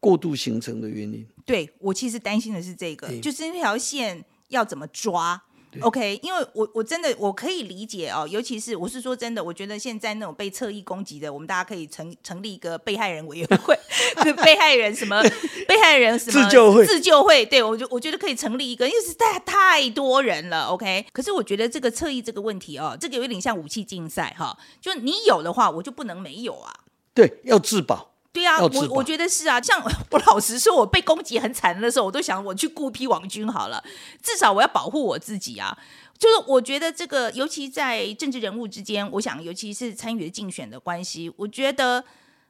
[0.00, 1.24] 过度形成的原因。
[1.44, 5.40] 对我其实担心的是这个，就是那条线要怎么抓。
[5.80, 13.76] OK，因为我我真的我可以理解哦，尤其是我是说真的，我觉得现在那种被侧翼攻击的，我们大家可以成成立一个被害人委员会，
[14.44, 15.20] 被害人什么
[15.66, 20.66] 被害人什么自救会自救会，对我就我觉得可以成立一个，因为是太太多人了。
[20.66, 26.72] OK，可是我觉得这个侧翼这个问题哦，这个有点像武器竞赛哈，就你有的话，我就不能没有啊。
[27.14, 28.10] 对，要自保。
[28.32, 33.82] 对啊，我我觉得是啊，像 我老实说，我被攻击很惨的时候，我都想我去雇批王军好了，
[34.20, 35.78] 至少我要保护我自己啊。
[36.18, 42.02] 就是我觉得这个，尤其在政治人物之间，我想尤其是参与竞选的关系，我觉得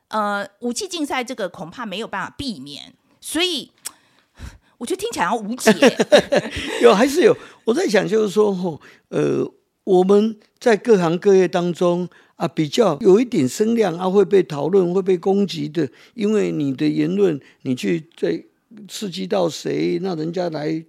[0.08, 3.70] 呃，武器竞赛这个恐怕没有办法避免，所以
[4.78, 5.70] 我觉得听起来要无解。
[6.80, 9.46] 有还是有，我在想就是说，吼，呃，
[9.84, 12.08] 我们在各行各业当中。
[12.44, 18.44] 啊，比较有一点声量啊，会被讨论、会被攻击的，因为你的言论，你去在
[18.86, 20.84] 刺激到谁，那人家来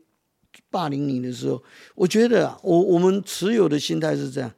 [0.70, 1.63] 霸凌你的时候，
[1.96, 4.52] 我觉得啊，我我们持有的心态是这样：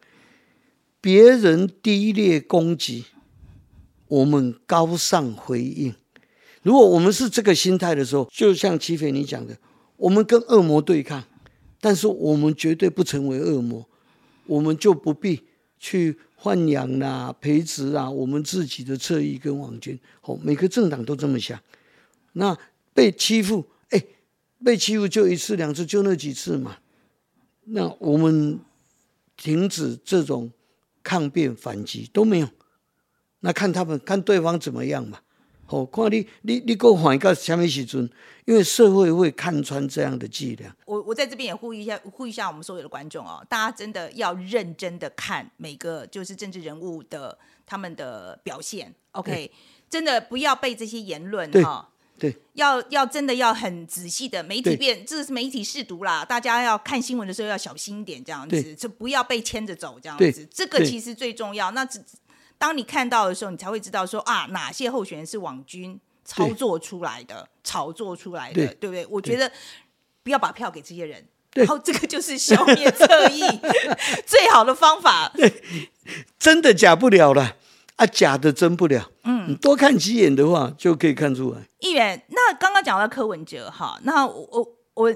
[0.99, 3.05] 别人低劣攻击，
[4.07, 5.93] 我们高尚回应。
[6.63, 9.55] 如果我们是这个心态的时候，就像齐飞你讲的，
[9.97, 11.23] 我们跟恶魔对抗，
[11.79, 13.85] 但是我们绝对不成为恶魔，
[14.47, 15.43] 我们就不必
[15.77, 16.17] 去。
[16.41, 21.59] 豢养啦，培植啊，我们自己的侧翼跟网军，哦，每个政党都这么想。
[22.33, 22.57] 那
[22.93, 24.03] 被欺负，哎，
[24.63, 26.77] 被欺负就一次两次，就那几次嘛。
[27.65, 28.59] 那我们
[29.35, 30.51] 停止这种
[31.03, 32.47] 抗辩反击都没有，
[33.39, 35.19] 那看他们看对方怎么样嘛。
[35.69, 38.09] 哦，看你你你给我换一个什么时阵？
[38.45, 40.73] 因为社会会看穿这样的伎俩。
[40.85, 48.95] 我我在这边也呼吁一下，呼吁一下我们所有的观众哦，大家真的要认真的看每个就是政治人物的他们的表现。
[49.11, 49.51] OK，
[49.89, 51.89] 真的不要被这些言论哈。
[52.17, 61.71] 对，要要真的要很仔细的媒体变，这是媒体试读啦，大家要看新闻的时候要小心一点，这样子就不要被牵着走，这样子，这个其实最重要。
[61.71, 62.01] 那只。
[62.57, 69.05] 当你看到的时候，你才会知道说啊，哪些候选人是网军操作出来的、炒作出来的，对不对？
[69.07, 69.51] 我觉得
[70.23, 73.41] 不要把票给这些人，然后这个就是消灭侧翼
[74.25, 75.31] 最好的方法。
[76.39, 77.55] 真的假不了了
[77.97, 79.09] 啊，假的真不了。
[79.23, 81.61] 嗯，多看几眼的话就可以看出来。
[81.79, 85.13] 议员，那刚刚讲到柯文哲哈，那我我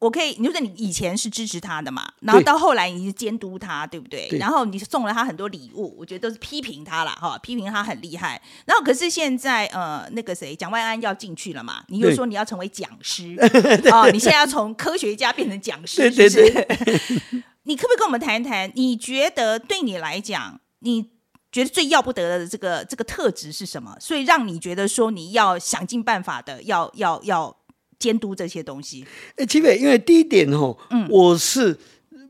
[0.00, 0.10] 我。
[0.10, 4.28] 可以，你就说你以前是支持他的嘛，然后到后来你是监督他，对不对？
[4.38, 8.42] 然后你送了他很多礼物，我觉得都是批评他了哈，批评他很厉害。
[8.64, 13.36] 然后可是现在呃，那个谁，蒋万安要进去了嘛，你又说你要成为讲师
[13.92, 17.42] 哦，你现在要从科学家变成讲师，是不是？
[17.64, 18.72] 你可不可以跟我们谈一谈？
[18.74, 21.10] 你觉得对你来讲，你
[21.52, 23.96] 觉得最要不得的这个这个特质是什么？
[24.00, 27.56] 所以让你觉得说你要想尽办法的要要要。
[28.00, 29.04] 监督这些东西，
[29.36, 31.78] 哎，齐伟，因为第一点哦，嗯，我是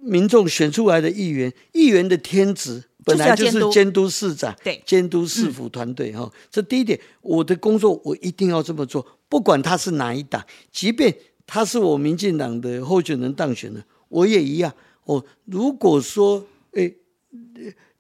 [0.03, 14.75] 民众选出来的议员，议员的天职本来就是监督市长，对，监督市府团队哈，这第一点，我的工作我一定要这么做，不管他是哪一党，即便他是我民进党的候选人当选了，我也一样。
[15.05, 16.97] 哦，如果说诶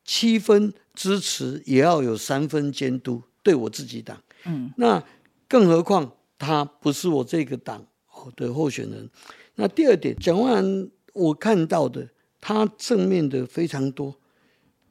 [0.04, 4.20] 七分支持，也要有三分监督，对我自己党。
[4.44, 5.02] 嗯，那
[5.48, 7.86] 更何况他不是我这个党
[8.34, 9.08] 的候选人。
[9.56, 12.08] 那第二点，蒋万安我看到的，
[12.40, 14.18] 他正面的非常多，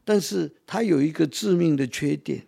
[0.06, 2.46] 但是他有一个致命的缺点，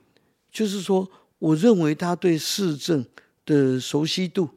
[0.52, 1.10] 就是说，
[1.40, 3.04] 我认为他对市政
[3.44, 4.48] 的熟悉度、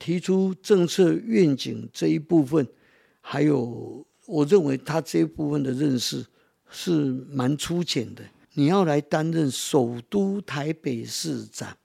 [0.00, 2.66] 提出政策愿景这一部分，
[3.20, 6.26] 还有我认为他这一部分的认识
[6.68, 6.90] 是
[7.30, 8.24] 蛮粗浅的。
[8.54, 11.77] 你要来担任首都台北市长，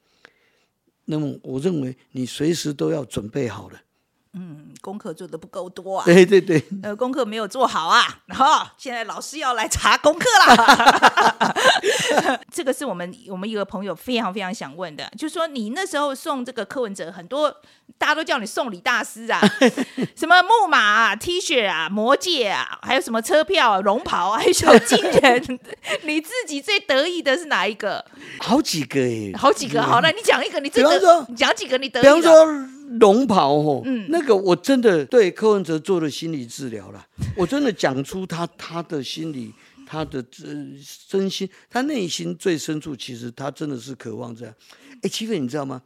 [1.06, 3.83] 那么我认为你随时都要准备好了。
[4.36, 6.06] 嗯，功课做的不够多啊。
[6.06, 8.19] 对对对，呃，功课没有做好啊。
[8.26, 11.54] 然后现在老师要来查功课啦。
[12.52, 17.56] 这个是我们我们一个朋友非常非常想问的，就是说你那时候送这个柯文哲，很多
[17.98, 19.39] 大家都叫你送礼大师啊，
[20.17, 25.60] 什么木马啊、T 恤啊、魔戒啊，还有什么车票啊、龙袍啊， 还有小金人。
[26.04, 28.04] 你自己最得意的是哪一个？
[28.39, 29.82] 好几个哎，好几个。
[29.84, 32.67] 好，那你讲一个，你最比方你讲几个你得意比方说。
[33.00, 39.54] 龙袍哦，嗯，那个我真的对柯文哲做了心理治疗了，我真的讲出他他的心理，
[39.86, 44.54] 他的真真心，他内心最深处，其实他真的是渴望这样。
[45.02, 45.82] 哎，七飞，你知道吗？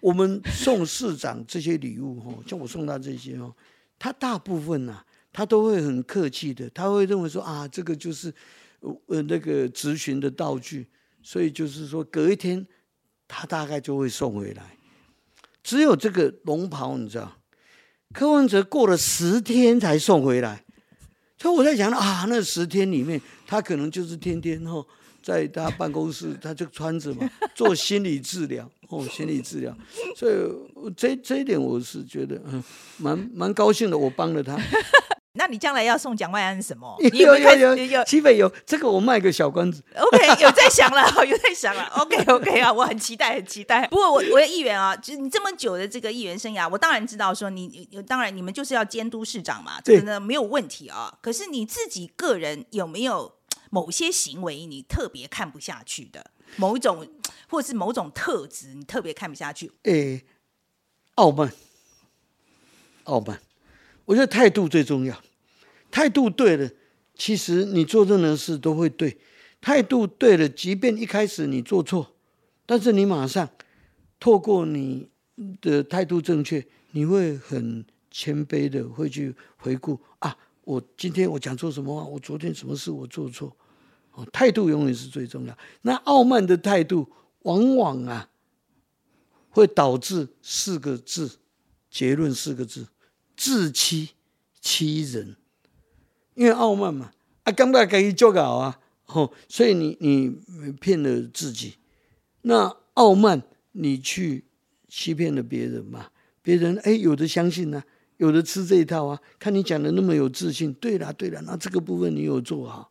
[0.00, 3.52] 我们送市长这些礼物哦，像我送他这些哦，
[3.98, 8.32] 他大部分呐，他都会很客气的，他会认为说啊，这个就是
[9.06, 10.86] 呃那个咨询的道具，
[11.22, 12.64] 所以就是说隔一天
[13.26, 14.75] 他大概就会送回来。
[15.66, 17.38] 只有这个龙袍，你知道，
[18.14, 20.64] 柯文哲过了十天才送回来，
[21.36, 24.86] 所以我在想啊，那十天里面，他可能就是天天哦，
[25.20, 29.76] 在他办公室，他就穿着嘛， 做心理治疗哦，心理治疗，
[30.14, 30.34] 所以
[30.96, 32.62] 这这一点我是觉得嗯，
[32.98, 34.56] 蛮蛮高兴的，我帮了他。
[35.36, 36.96] 那你将来要送蒋万安什么？
[37.12, 39.82] 有有有有，七北有这个，我卖个小关子。
[39.94, 41.84] OK，有在想了， 有在想了。
[41.96, 43.86] OK OK 啊，我很期待，很期待。
[43.88, 51.16] 不过我我的议员啊，就是你这么久的这个议员生涯，我当然知道说你，当然你们就是要监督市长嘛，这个呢没有问题啊。
[51.20, 53.36] 可是你自己个人有没有
[53.70, 57.06] 某些行为你特别看不下去的，某一种
[57.48, 59.70] 或者是某种特质你特别看不下去？
[59.82, 60.24] 诶，
[61.16, 61.52] 傲慢，
[63.04, 63.40] 傲慢，
[64.06, 65.22] 我觉得态度最重要。
[65.90, 66.70] 态度对了，
[67.14, 69.18] 其实你做任何事都会对。
[69.60, 72.14] 态度对了，即便一开始你做错，
[72.64, 73.48] 但是你马上
[74.18, 75.08] 透过你
[75.60, 83.56] 的态度正确，你会很谦卑的会去回顾啊，我今天我讲错什么话，我昨天什么事我做错。
[84.12, 85.58] 哦，态度永远是最重要。
[85.82, 87.10] 那傲慢的态度，
[87.42, 88.30] 往往啊，
[89.50, 91.38] 会导致四个字
[91.90, 92.86] 结论：四个字，
[93.36, 94.10] 自欺
[94.60, 95.36] 欺人。
[96.34, 97.12] 因为傲慢嘛，
[97.44, 100.36] 啊，刚刚可以做好啊，吼，所以你你
[100.80, 101.76] 骗了自己，
[102.42, 104.44] 那傲慢你去
[104.88, 106.10] 欺骗了别人嘛，
[106.42, 107.82] 别人哎有的相信呢，
[108.18, 112.90] 有的吃这一套啊，看你讲的那么有自信，对啦对啦，那这个部分你有做好。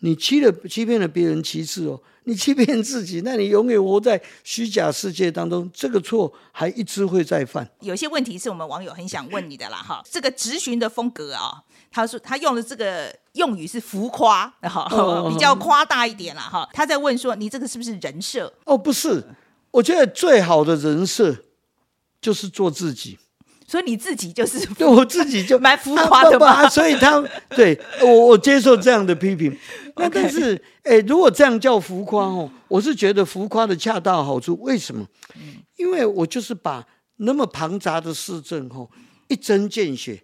[0.00, 7.68] 你欺了欺骗了别人，其次哦，你欺骗自己，那你永远活在虚假世界当中，这个错还一直会再犯。
[7.80, 14.88] 有些问题是我们网友很想问你的啦，哈，这个直询的风格啊，他说他用的这个用语是浮夸，哈，
[15.28, 16.68] 比较夸大一点了，哈。
[16.72, 18.52] 他在问说，你这个是不是人设？
[18.64, 19.22] 哦，不是，
[19.70, 21.36] 我觉得最好的人设
[22.20, 23.18] 就是做自己。
[23.70, 27.22] 所以你自己就是对我自己就蛮浮夸的嘛，所以他
[27.54, 29.56] 对我我接受这样的批评。
[29.94, 34.58] 那但是，哎，如果这样叫浮夸哦，我是觉得浮夸的恰到好处。
[34.62, 35.06] 为什么？
[35.76, 36.84] 因为我就是把
[37.18, 38.90] 那么庞杂的市政哦，
[39.28, 40.20] 一针见血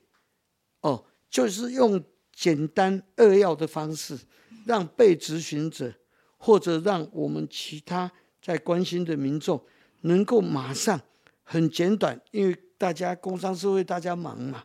[0.80, 2.02] 哦，就是用
[2.34, 4.18] 简单扼要的方式，
[4.64, 5.92] 让被执行者
[6.36, 8.10] 或者让我们其他
[8.42, 9.62] 在关心的民众
[10.00, 11.00] 能够马上
[11.44, 12.56] 很简短，因为。
[12.78, 14.64] 大家工商社会，大家忙嘛，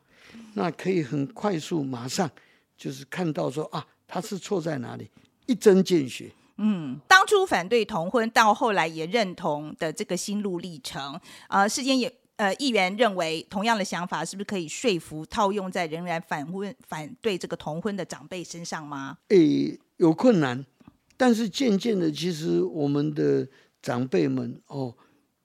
[0.54, 2.30] 那可以很快速，马上
[2.76, 5.10] 就是看到说啊，他是错在哪里，
[5.46, 6.32] 一针见血。
[6.58, 19.18] 嗯，当初反对同婚，到后来也认同的这个心路历程，呃，世间也呃议员认为同样的想法，是不是可以说服套用在仍然反婚反对这个同婚的长辈身上吗？
[19.30, 20.66] 诶，有困难，
[21.16, 23.48] 但是渐渐的，其实我们的
[23.82, 24.94] 长辈们哦，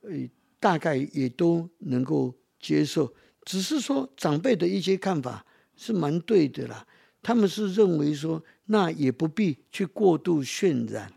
[0.02, 0.28] 诶，
[0.58, 2.34] 大概也都能够。
[2.66, 3.14] 接受，
[3.44, 5.46] 只是说长辈的一些看法
[5.76, 6.84] 是蛮对的啦。
[7.22, 11.12] 他们是认为说，那也不必去过度渲染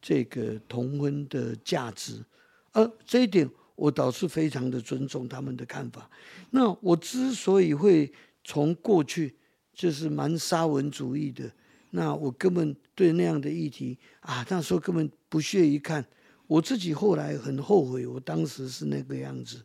[0.00, 2.24] 这个同婚的价值，
[2.72, 6.10] 而这一点我倒是非常的尊重他们的看法。
[6.50, 8.12] 那我之所以会
[8.42, 9.36] 从过去
[9.72, 11.48] 就是蛮沙文主义的，
[11.90, 16.04] 那我根本对那样的议题啊，那时候根本不屑一看。
[16.48, 19.64] 我自己后来很后悔，我当时是那个样子。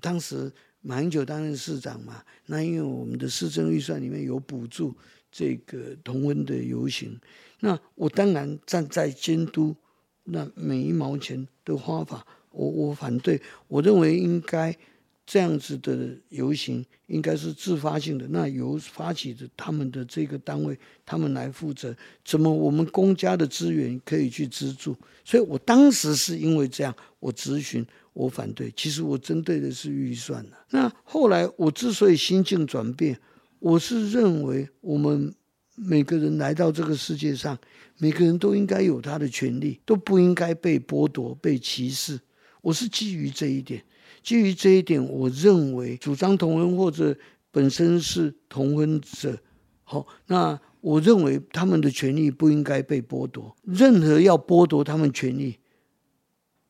[0.00, 4.96] 当时马英九担任市长嘛，那因为我们的市政预算里面有补助
[5.30, 7.18] 这个同温的游行，
[7.60, 9.74] 那我当然站在监督
[10.24, 14.76] 那每一毛钱的花法，我我反对，我认为应该。
[15.30, 20.74] 这样子的游行应该是自发性的，那由发起的他们的这个单位，
[21.04, 21.94] 他们来负责。
[22.24, 24.96] 怎么我们公家的资源可以去资助？
[25.26, 28.72] 所以我当时是因为这样，我咨询，我反对。
[28.74, 30.56] 其实我针对的是预算的。
[30.70, 33.20] 那后来我之所以心境转变，
[33.58, 35.34] 我是认为我们
[35.74, 37.58] 每个人来到这个世界上，
[37.98, 42.18] 每个人都应该有他的权利，都不应该被剥夺、被歧视。
[42.62, 43.84] 我是基于这一点。
[44.22, 47.16] 基于这一点，我认为主张同婚或者
[47.50, 49.38] 本身是同婚者，
[49.84, 53.56] 好，那我认为他们的权利不应该被剥夺。
[53.62, 55.56] 任何要剥夺他们权利，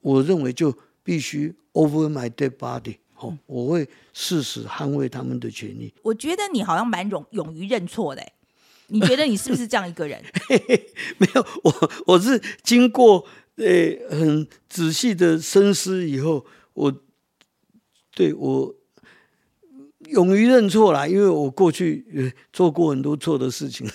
[0.00, 2.96] 我认为就必须 over my dead body。
[3.12, 5.92] 好，我会誓死捍卫他们的权利。
[6.02, 8.22] 我觉得你好像蛮勇勇于认错的，
[8.86, 10.22] 你觉得你是不是这样一个人？
[11.18, 13.26] 没有，我我是经过
[13.56, 13.66] 呃
[14.10, 17.02] 很仔细的深思以后，我。
[18.18, 18.74] 对我
[20.08, 23.88] 勇于认错啦，因为我过去做过很多错的事情。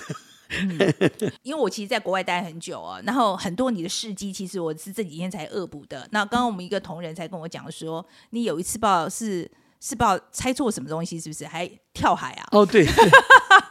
[1.42, 6.08] 因为我其实在国外待很久啊，然后很多你的事迹，其实我是这几天才恶补的。
[6.12, 9.52] 那刚刚我们一个同仁才跟我讲说，你有一次报是
[9.82, 12.48] 是报猜错什么东西，是不是还跳海啊？
[12.52, 12.88] 哦，对，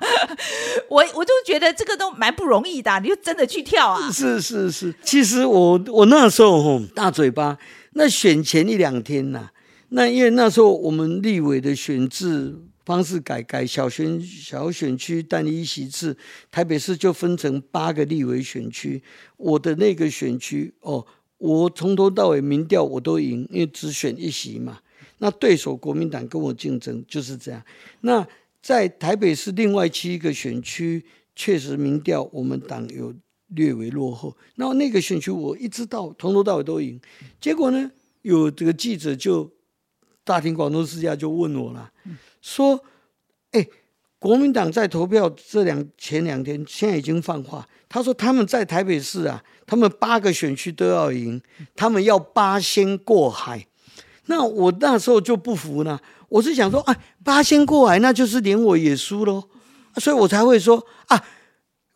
[0.90, 4.10] 我我就觉得这个都蛮不容易的，你就真的去跳啊？
[4.12, 7.56] 是是是，其实我我那时候吼大嘴巴，
[7.92, 9.48] 那选前一两天呐。
[9.94, 16.16] 那因为那时候我们立委的选制方式改改小选小选区单一席制，
[16.50, 19.02] 台北市就分成八个立委选区。
[19.36, 24.78] 我的那个选区哦，我从头到尾民调我都赢，因为只选一席嘛。
[25.18, 27.62] 那对手国民党跟我竞争就是这样。
[28.00, 28.26] 那
[28.62, 31.04] 在台北市另外七个选区，
[31.36, 33.14] 确实民调我们党有
[33.48, 34.34] 略微落后。
[34.54, 36.98] 然后那个选区我一直到从头到尾都赢，
[37.38, 37.90] 结果呢，
[38.22, 39.52] 有这个记者就。
[40.24, 41.90] 大庭广众之下就问我了，
[42.40, 42.80] 说
[43.50, 43.66] ：“哎，
[44.20, 51.42] 国民党在投票这两前两天，现在已经放话，他说他们在台北市啊，他们八个选区都要赢，
[51.74, 53.66] 他们要八仙过海。
[54.26, 55.98] 那我那时候就不服呢，
[56.28, 59.42] 我是想说，哎，八仙过海，那就是连我也输喽，
[59.96, 61.20] 所以我才会说啊，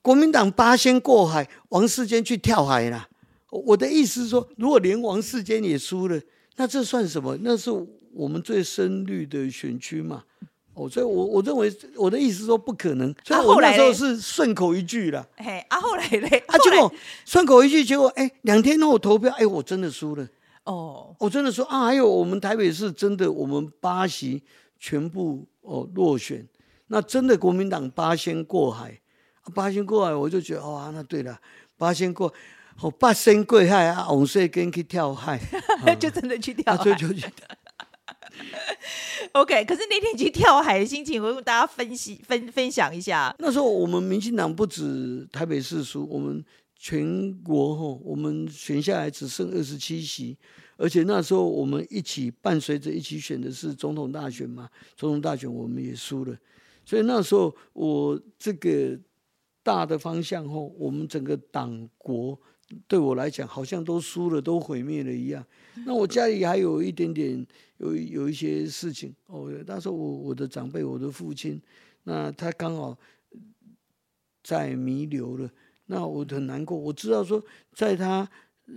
[0.02, 3.08] 国民党八仙过海，王世坚去跳海了。
[3.50, 6.20] 我的意思是说，如果连王世坚也输了，
[6.56, 7.38] 那这算什么？
[7.42, 7.70] 那是。”
[8.16, 10.24] 我们最深绿的选区嘛，
[10.72, 15.26] 哦，所以，我我认为我的意思说不可能，所以我那时候是顺口一句了。
[15.36, 16.90] 嘿，啊，后来嘞，啊，结果
[17.26, 20.26] 顺口一句，结果哎，两天后投票，哎，我真的输了。
[20.64, 24.42] 哦，我真的说啊，还有我们台北市真的，我们八席
[24.78, 26.46] 全部哦落选，
[26.86, 28.98] 那真的国民党八仙过海，
[29.54, 31.38] 八仙过海，我就觉得哦，那对了，
[31.76, 32.32] 八仙过。
[32.82, 35.40] 哦，八仙过海啊，红色跟去跳海，
[35.98, 37.26] 就真的去跳海，就就去。
[39.32, 43.34] OK，可是那天去跳海的心情，我跟大家分析分分享一下。
[43.38, 46.44] 那时候我们民进党不止台北市输，我们
[46.76, 50.36] 全国吼，我们选下来只剩二十七席，
[50.76, 56.36] 而且那时候我们一起伴随着一起选的是总统大选嘛，总统大选我们也输了，
[56.84, 58.98] 所以那时候我这个
[59.62, 62.38] 大的方向吼，我们整个党国。
[62.88, 65.46] 对我来讲，好像都输了，都毁灭了一样。
[65.84, 67.46] 那我家里还有一点点，
[67.76, 69.52] 有有一些事情哦。
[69.66, 71.60] 那时候我我的长辈，我的父亲，
[72.04, 72.96] 那他刚好
[74.42, 75.50] 在弥留了，
[75.86, 76.76] 那我很难过。
[76.78, 77.42] 我知道说，
[77.74, 78.28] 在他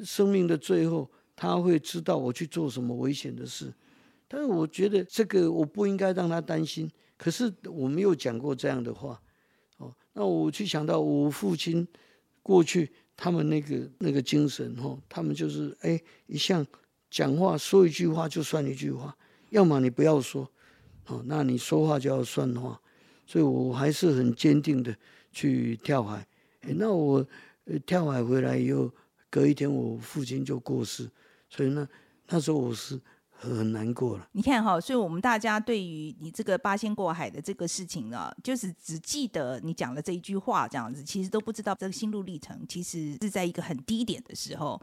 [0.04, 3.74] 生命的最后，他会知道我去做什么危险的事。
[4.28, 6.92] 但是我觉得这个我不应该让他担心。
[7.18, 9.22] 可是我没有讲过这样的话
[9.78, 9.96] 哦。
[10.14, 11.88] 那我去想到我父亲
[12.42, 12.92] 过去。
[13.22, 16.66] 他们那个那个精神哈，他们就是哎，一向
[17.10, 19.16] 讲话说一句话就算一句话，
[19.50, 20.50] 要么你不要说，
[21.08, 22.80] 哦，那你说话就要算话，
[23.26, 24.96] 所以我还是很坚定的
[25.32, 26.28] 去跳海。
[26.62, 27.26] 哎，那我
[27.86, 28.92] 跳海回来以后，
[29.30, 31.10] 隔一天我父亲就过世，
[31.50, 31.88] 所以呢，
[32.28, 33.00] 那时候我是
[33.40, 34.28] 很难过了。
[34.34, 44.80] 你看哈，所以我们大家对于你这个八仙过海的这个事情呢，就是只记得你讲了这一句话这样子，其实都不知道这个心路历程其实是在一个很低点的时候。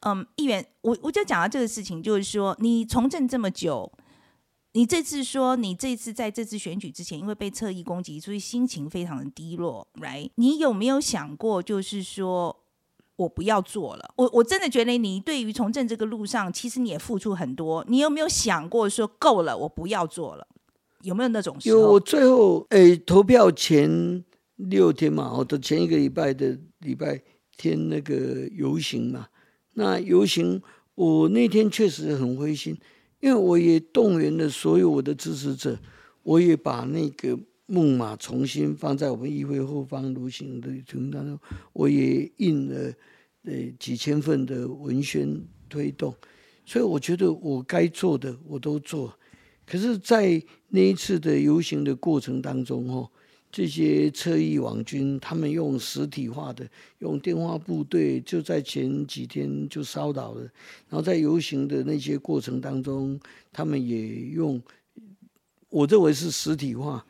[0.00, 3.90] 嗯，议员，我我就讲到这个事情，就是说你从政这么久。
[4.72, 10.28] 你这次说，你这次在这次选举之前，因为被侧翼攻击，所以心情非常的低落，right？
[10.34, 12.54] 你有没有想过，就是说
[13.16, 14.12] 我不要做了？
[14.16, 17.84] 我我真的觉得你对于从政这个路上，其实你也付出很多。
[17.88, 20.46] 你有没有想过说够了，我不要做了？
[21.02, 21.80] 有没有那种时候？
[21.80, 24.24] 有，我最后诶，投票前
[24.56, 27.22] 六天嘛，我的前一个礼拜的礼拜
[27.56, 29.28] 天那个游行嘛，
[29.74, 30.60] 那游行
[30.94, 32.78] 我那天确实很灰心。
[33.20, 35.78] 因为我也动员了所有我的支持者，
[36.22, 37.36] 我也把那个
[37.66, 41.38] 木马重新放在我们议会后方游行的程当中，
[41.72, 42.94] 我也印了
[43.42, 46.14] 呃几千份的文宣推动，
[46.64, 49.12] 所以我觉得我该做的我都做，
[49.66, 53.10] 可是，在那一次的游行的过程当中，哦。
[53.48, 60.42] 这些侧翼网军，他们用实体化的，用电话部队，就在前几天就烧倒了。
[60.42, 63.18] 然后在游行的那些过程当中，
[63.52, 64.60] 他们也用
[65.70, 67.06] 我认为是实体化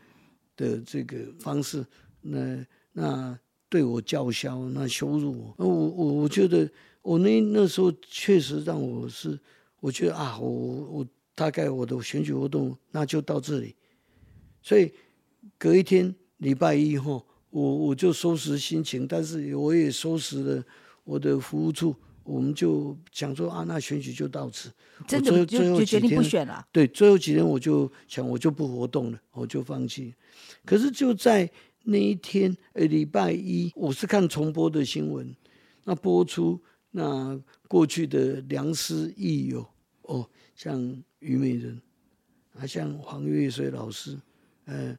[0.57, 1.85] 的这个方式，
[2.21, 3.39] 那那
[3.69, 5.67] 对我叫嚣，那羞辱我。
[5.67, 6.69] 我我我觉得
[7.03, 9.39] 我那那时候确实让我是，
[9.81, 13.77] 我觉得啊，我我大概我的选举活动那就到这里，
[14.63, 14.93] 所以
[15.59, 16.15] 隔一天。
[16.41, 20.63] 礼拜一后，我我就收拾心情，但是我也收拾了
[21.03, 21.97] 我的服务处，
[22.27, 24.71] 我们就想说啊，那选举就到此，
[25.07, 26.67] 真的就就决定不选了。
[26.73, 30.15] 对，最后几天我就想，我就不活动了，我就放弃。
[30.65, 31.51] 可是就在
[31.85, 35.35] 那一天，呃，礼拜一，我是看重播的新闻，
[35.85, 36.61] 那播出
[36.91, 39.67] 那过去的良师益友，
[40.03, 40.79] 哦，像
[41.21, 41.81] 虞美人，
[42.59, 44.19] 啊，像黄月水老师，
[44.67, 44.97] 呃。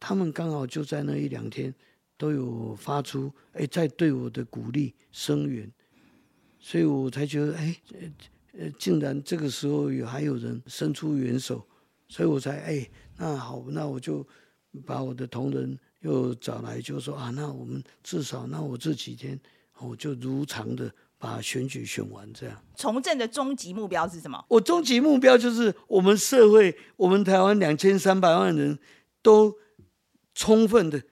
[0.00, 1.74] 他们刚好就在那一两天
[2.16, 5.68] 都有发出哎，在对我的鼓励声援，
[6.58, 7.76] 所以我才觉得哎，
[8.58, 11.66] 呃，竟然这个时候有还有人伸出援手，
[12.08, 14.26] 所以我才哎，那好，那我就
[14.84, 19.38] 把我的同仁又找来，就说啊，那我们至少那我这几天
[19.78, 22.62] 我就如常的把选举选完，这样。
[22.76, 24.44] 从政的终极目标是什么？
[24.48, 28.78] 我终极目标就是我们社会，我们台湾两千三百万人
[29.22, 29.56] 都。
[30.40, 31.02] 充分的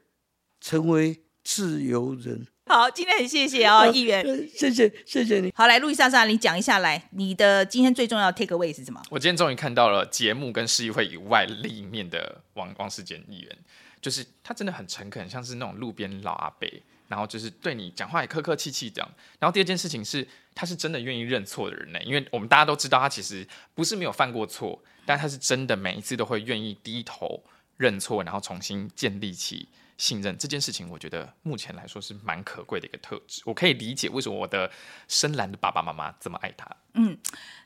[0.61, 2.47] 成为自由人。
[2.77, 4.23] 好，今天很谢谢啊，议员，
[4.55, 5.51] 谢谢谢谢你。
[5.57, 9.03] 好，来路易莎莎，你讲一下来，你的今天最重要的 take away 是什么？
[9.09, 13.59] 我今天终于看到了节目跟市议会以外另一面的王王世坚议员，
[14.03, 16.69] 就是他真的很诚恳，像是那种路边老阿伯，
[17.09, 19.11] 然后就是对你讲话也客客气气这样。
[19.39, 27.43] 然后第二件事情是，他是真的愿意认错的人呢，因为我们大家都知道他其实不是没有犯过错，但他是真的每一次都会愿意低头。
[27.79, 33.43] 认错，然后重新建立起信任这件事情，我觉得目前来说是蛮可贵的一个特质。
[33.45, 34.71] 我可以理解为什么我的
[35.09, 36.69] 深蓝的爸爸妈妈这么爱他。
[36.97, 37.17] 嗯。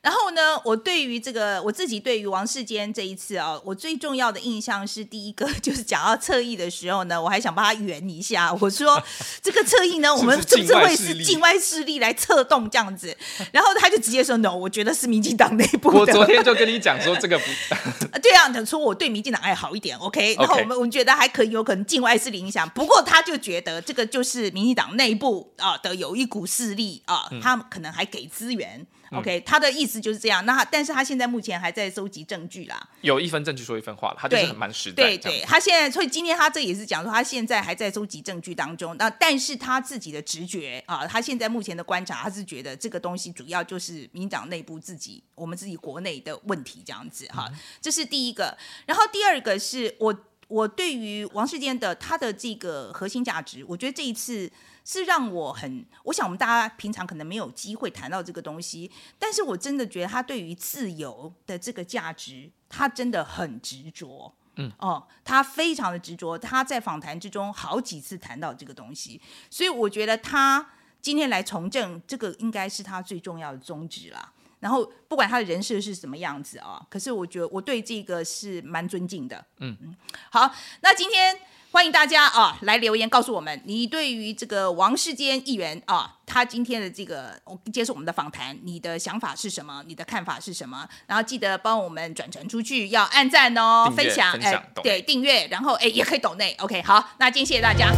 [0.03, 8.99] 然后呢，我对于这个我自己对于王世坚这一次啊，我最重要的印象是第一个就是讲到侧翼的时候呢，我还想帮他圆一下，我说
[9.43, 13.15] 这个侧翼呢，我们是不是会是境外势力来策动这样子？
[13.53, 15.91] 然后他就直接说 no，我觉得是民进党内部。
[15.91, 17.45] 我昨天就跟你讲说这个不，
[18.23, 20.35] 对啊，说我对民进党还好一点，OK。
[20.37, 28.87] 然后我们我们觉得还可以，有可能境外势力影响，不过他就觉得这个就是民进党内部啊的有一股势力啊，他可能还给资源。
[29.13, 30.47] OK，他的意思就是这样。
[30.47, 32.89] 那但是他现在目前还在收集证据啦。
[33.01, 35.03] 有一分证据说一分话了，他就是蛮实在。
[35.03, 38.97] 对对，他现在所以今天他这也是讲说，他现在还在收集证据当中。
[38.99, 47.51] 那但是他自己的直觉啊，他现在目前的观察，他是觉得这个东西主要就是民党内部自己，我们自己国内的问题这样子哈。
[47.81, 48.57] 这是第一个。
[48.87, 54.49] 然后第二个是我我对于王世坚的他的这个核心价值，我觉得这一次。
[54.93, 74.33] 是让我很，我想我们大家平常可能没有机会谈到这个东西，但是我真的觉得他对于自由的这个价值，他真的很执着，嗯，哦，他非常的执着，他在访谈之中好几次谈到这个东西，所以我觉得他今天来从政，这个应该是他最重要的宗旨啦。
[74.59, 79.95] 然后不管他的人设是什么样子啊，可是我觉得我对这个是蛮尊敬的，嗯嗯，
[80.33, 81.39] 好，那今天。
[81.73, 87.41] 欢迎大家啊来留言告诉我们，你对于这个王世坚议员啊，他今天的这个
[87.73, 89.81] 接受我们的访谈，你的想法是什么？
[89.87, 90.89] 你的看法是什么？
[91.07, 97.93] 然后记得帮我们转传出去，要按赞哦，分享，哎，对，订阅，然后哎也可以抖内，OK，好，那今天谢谢大家。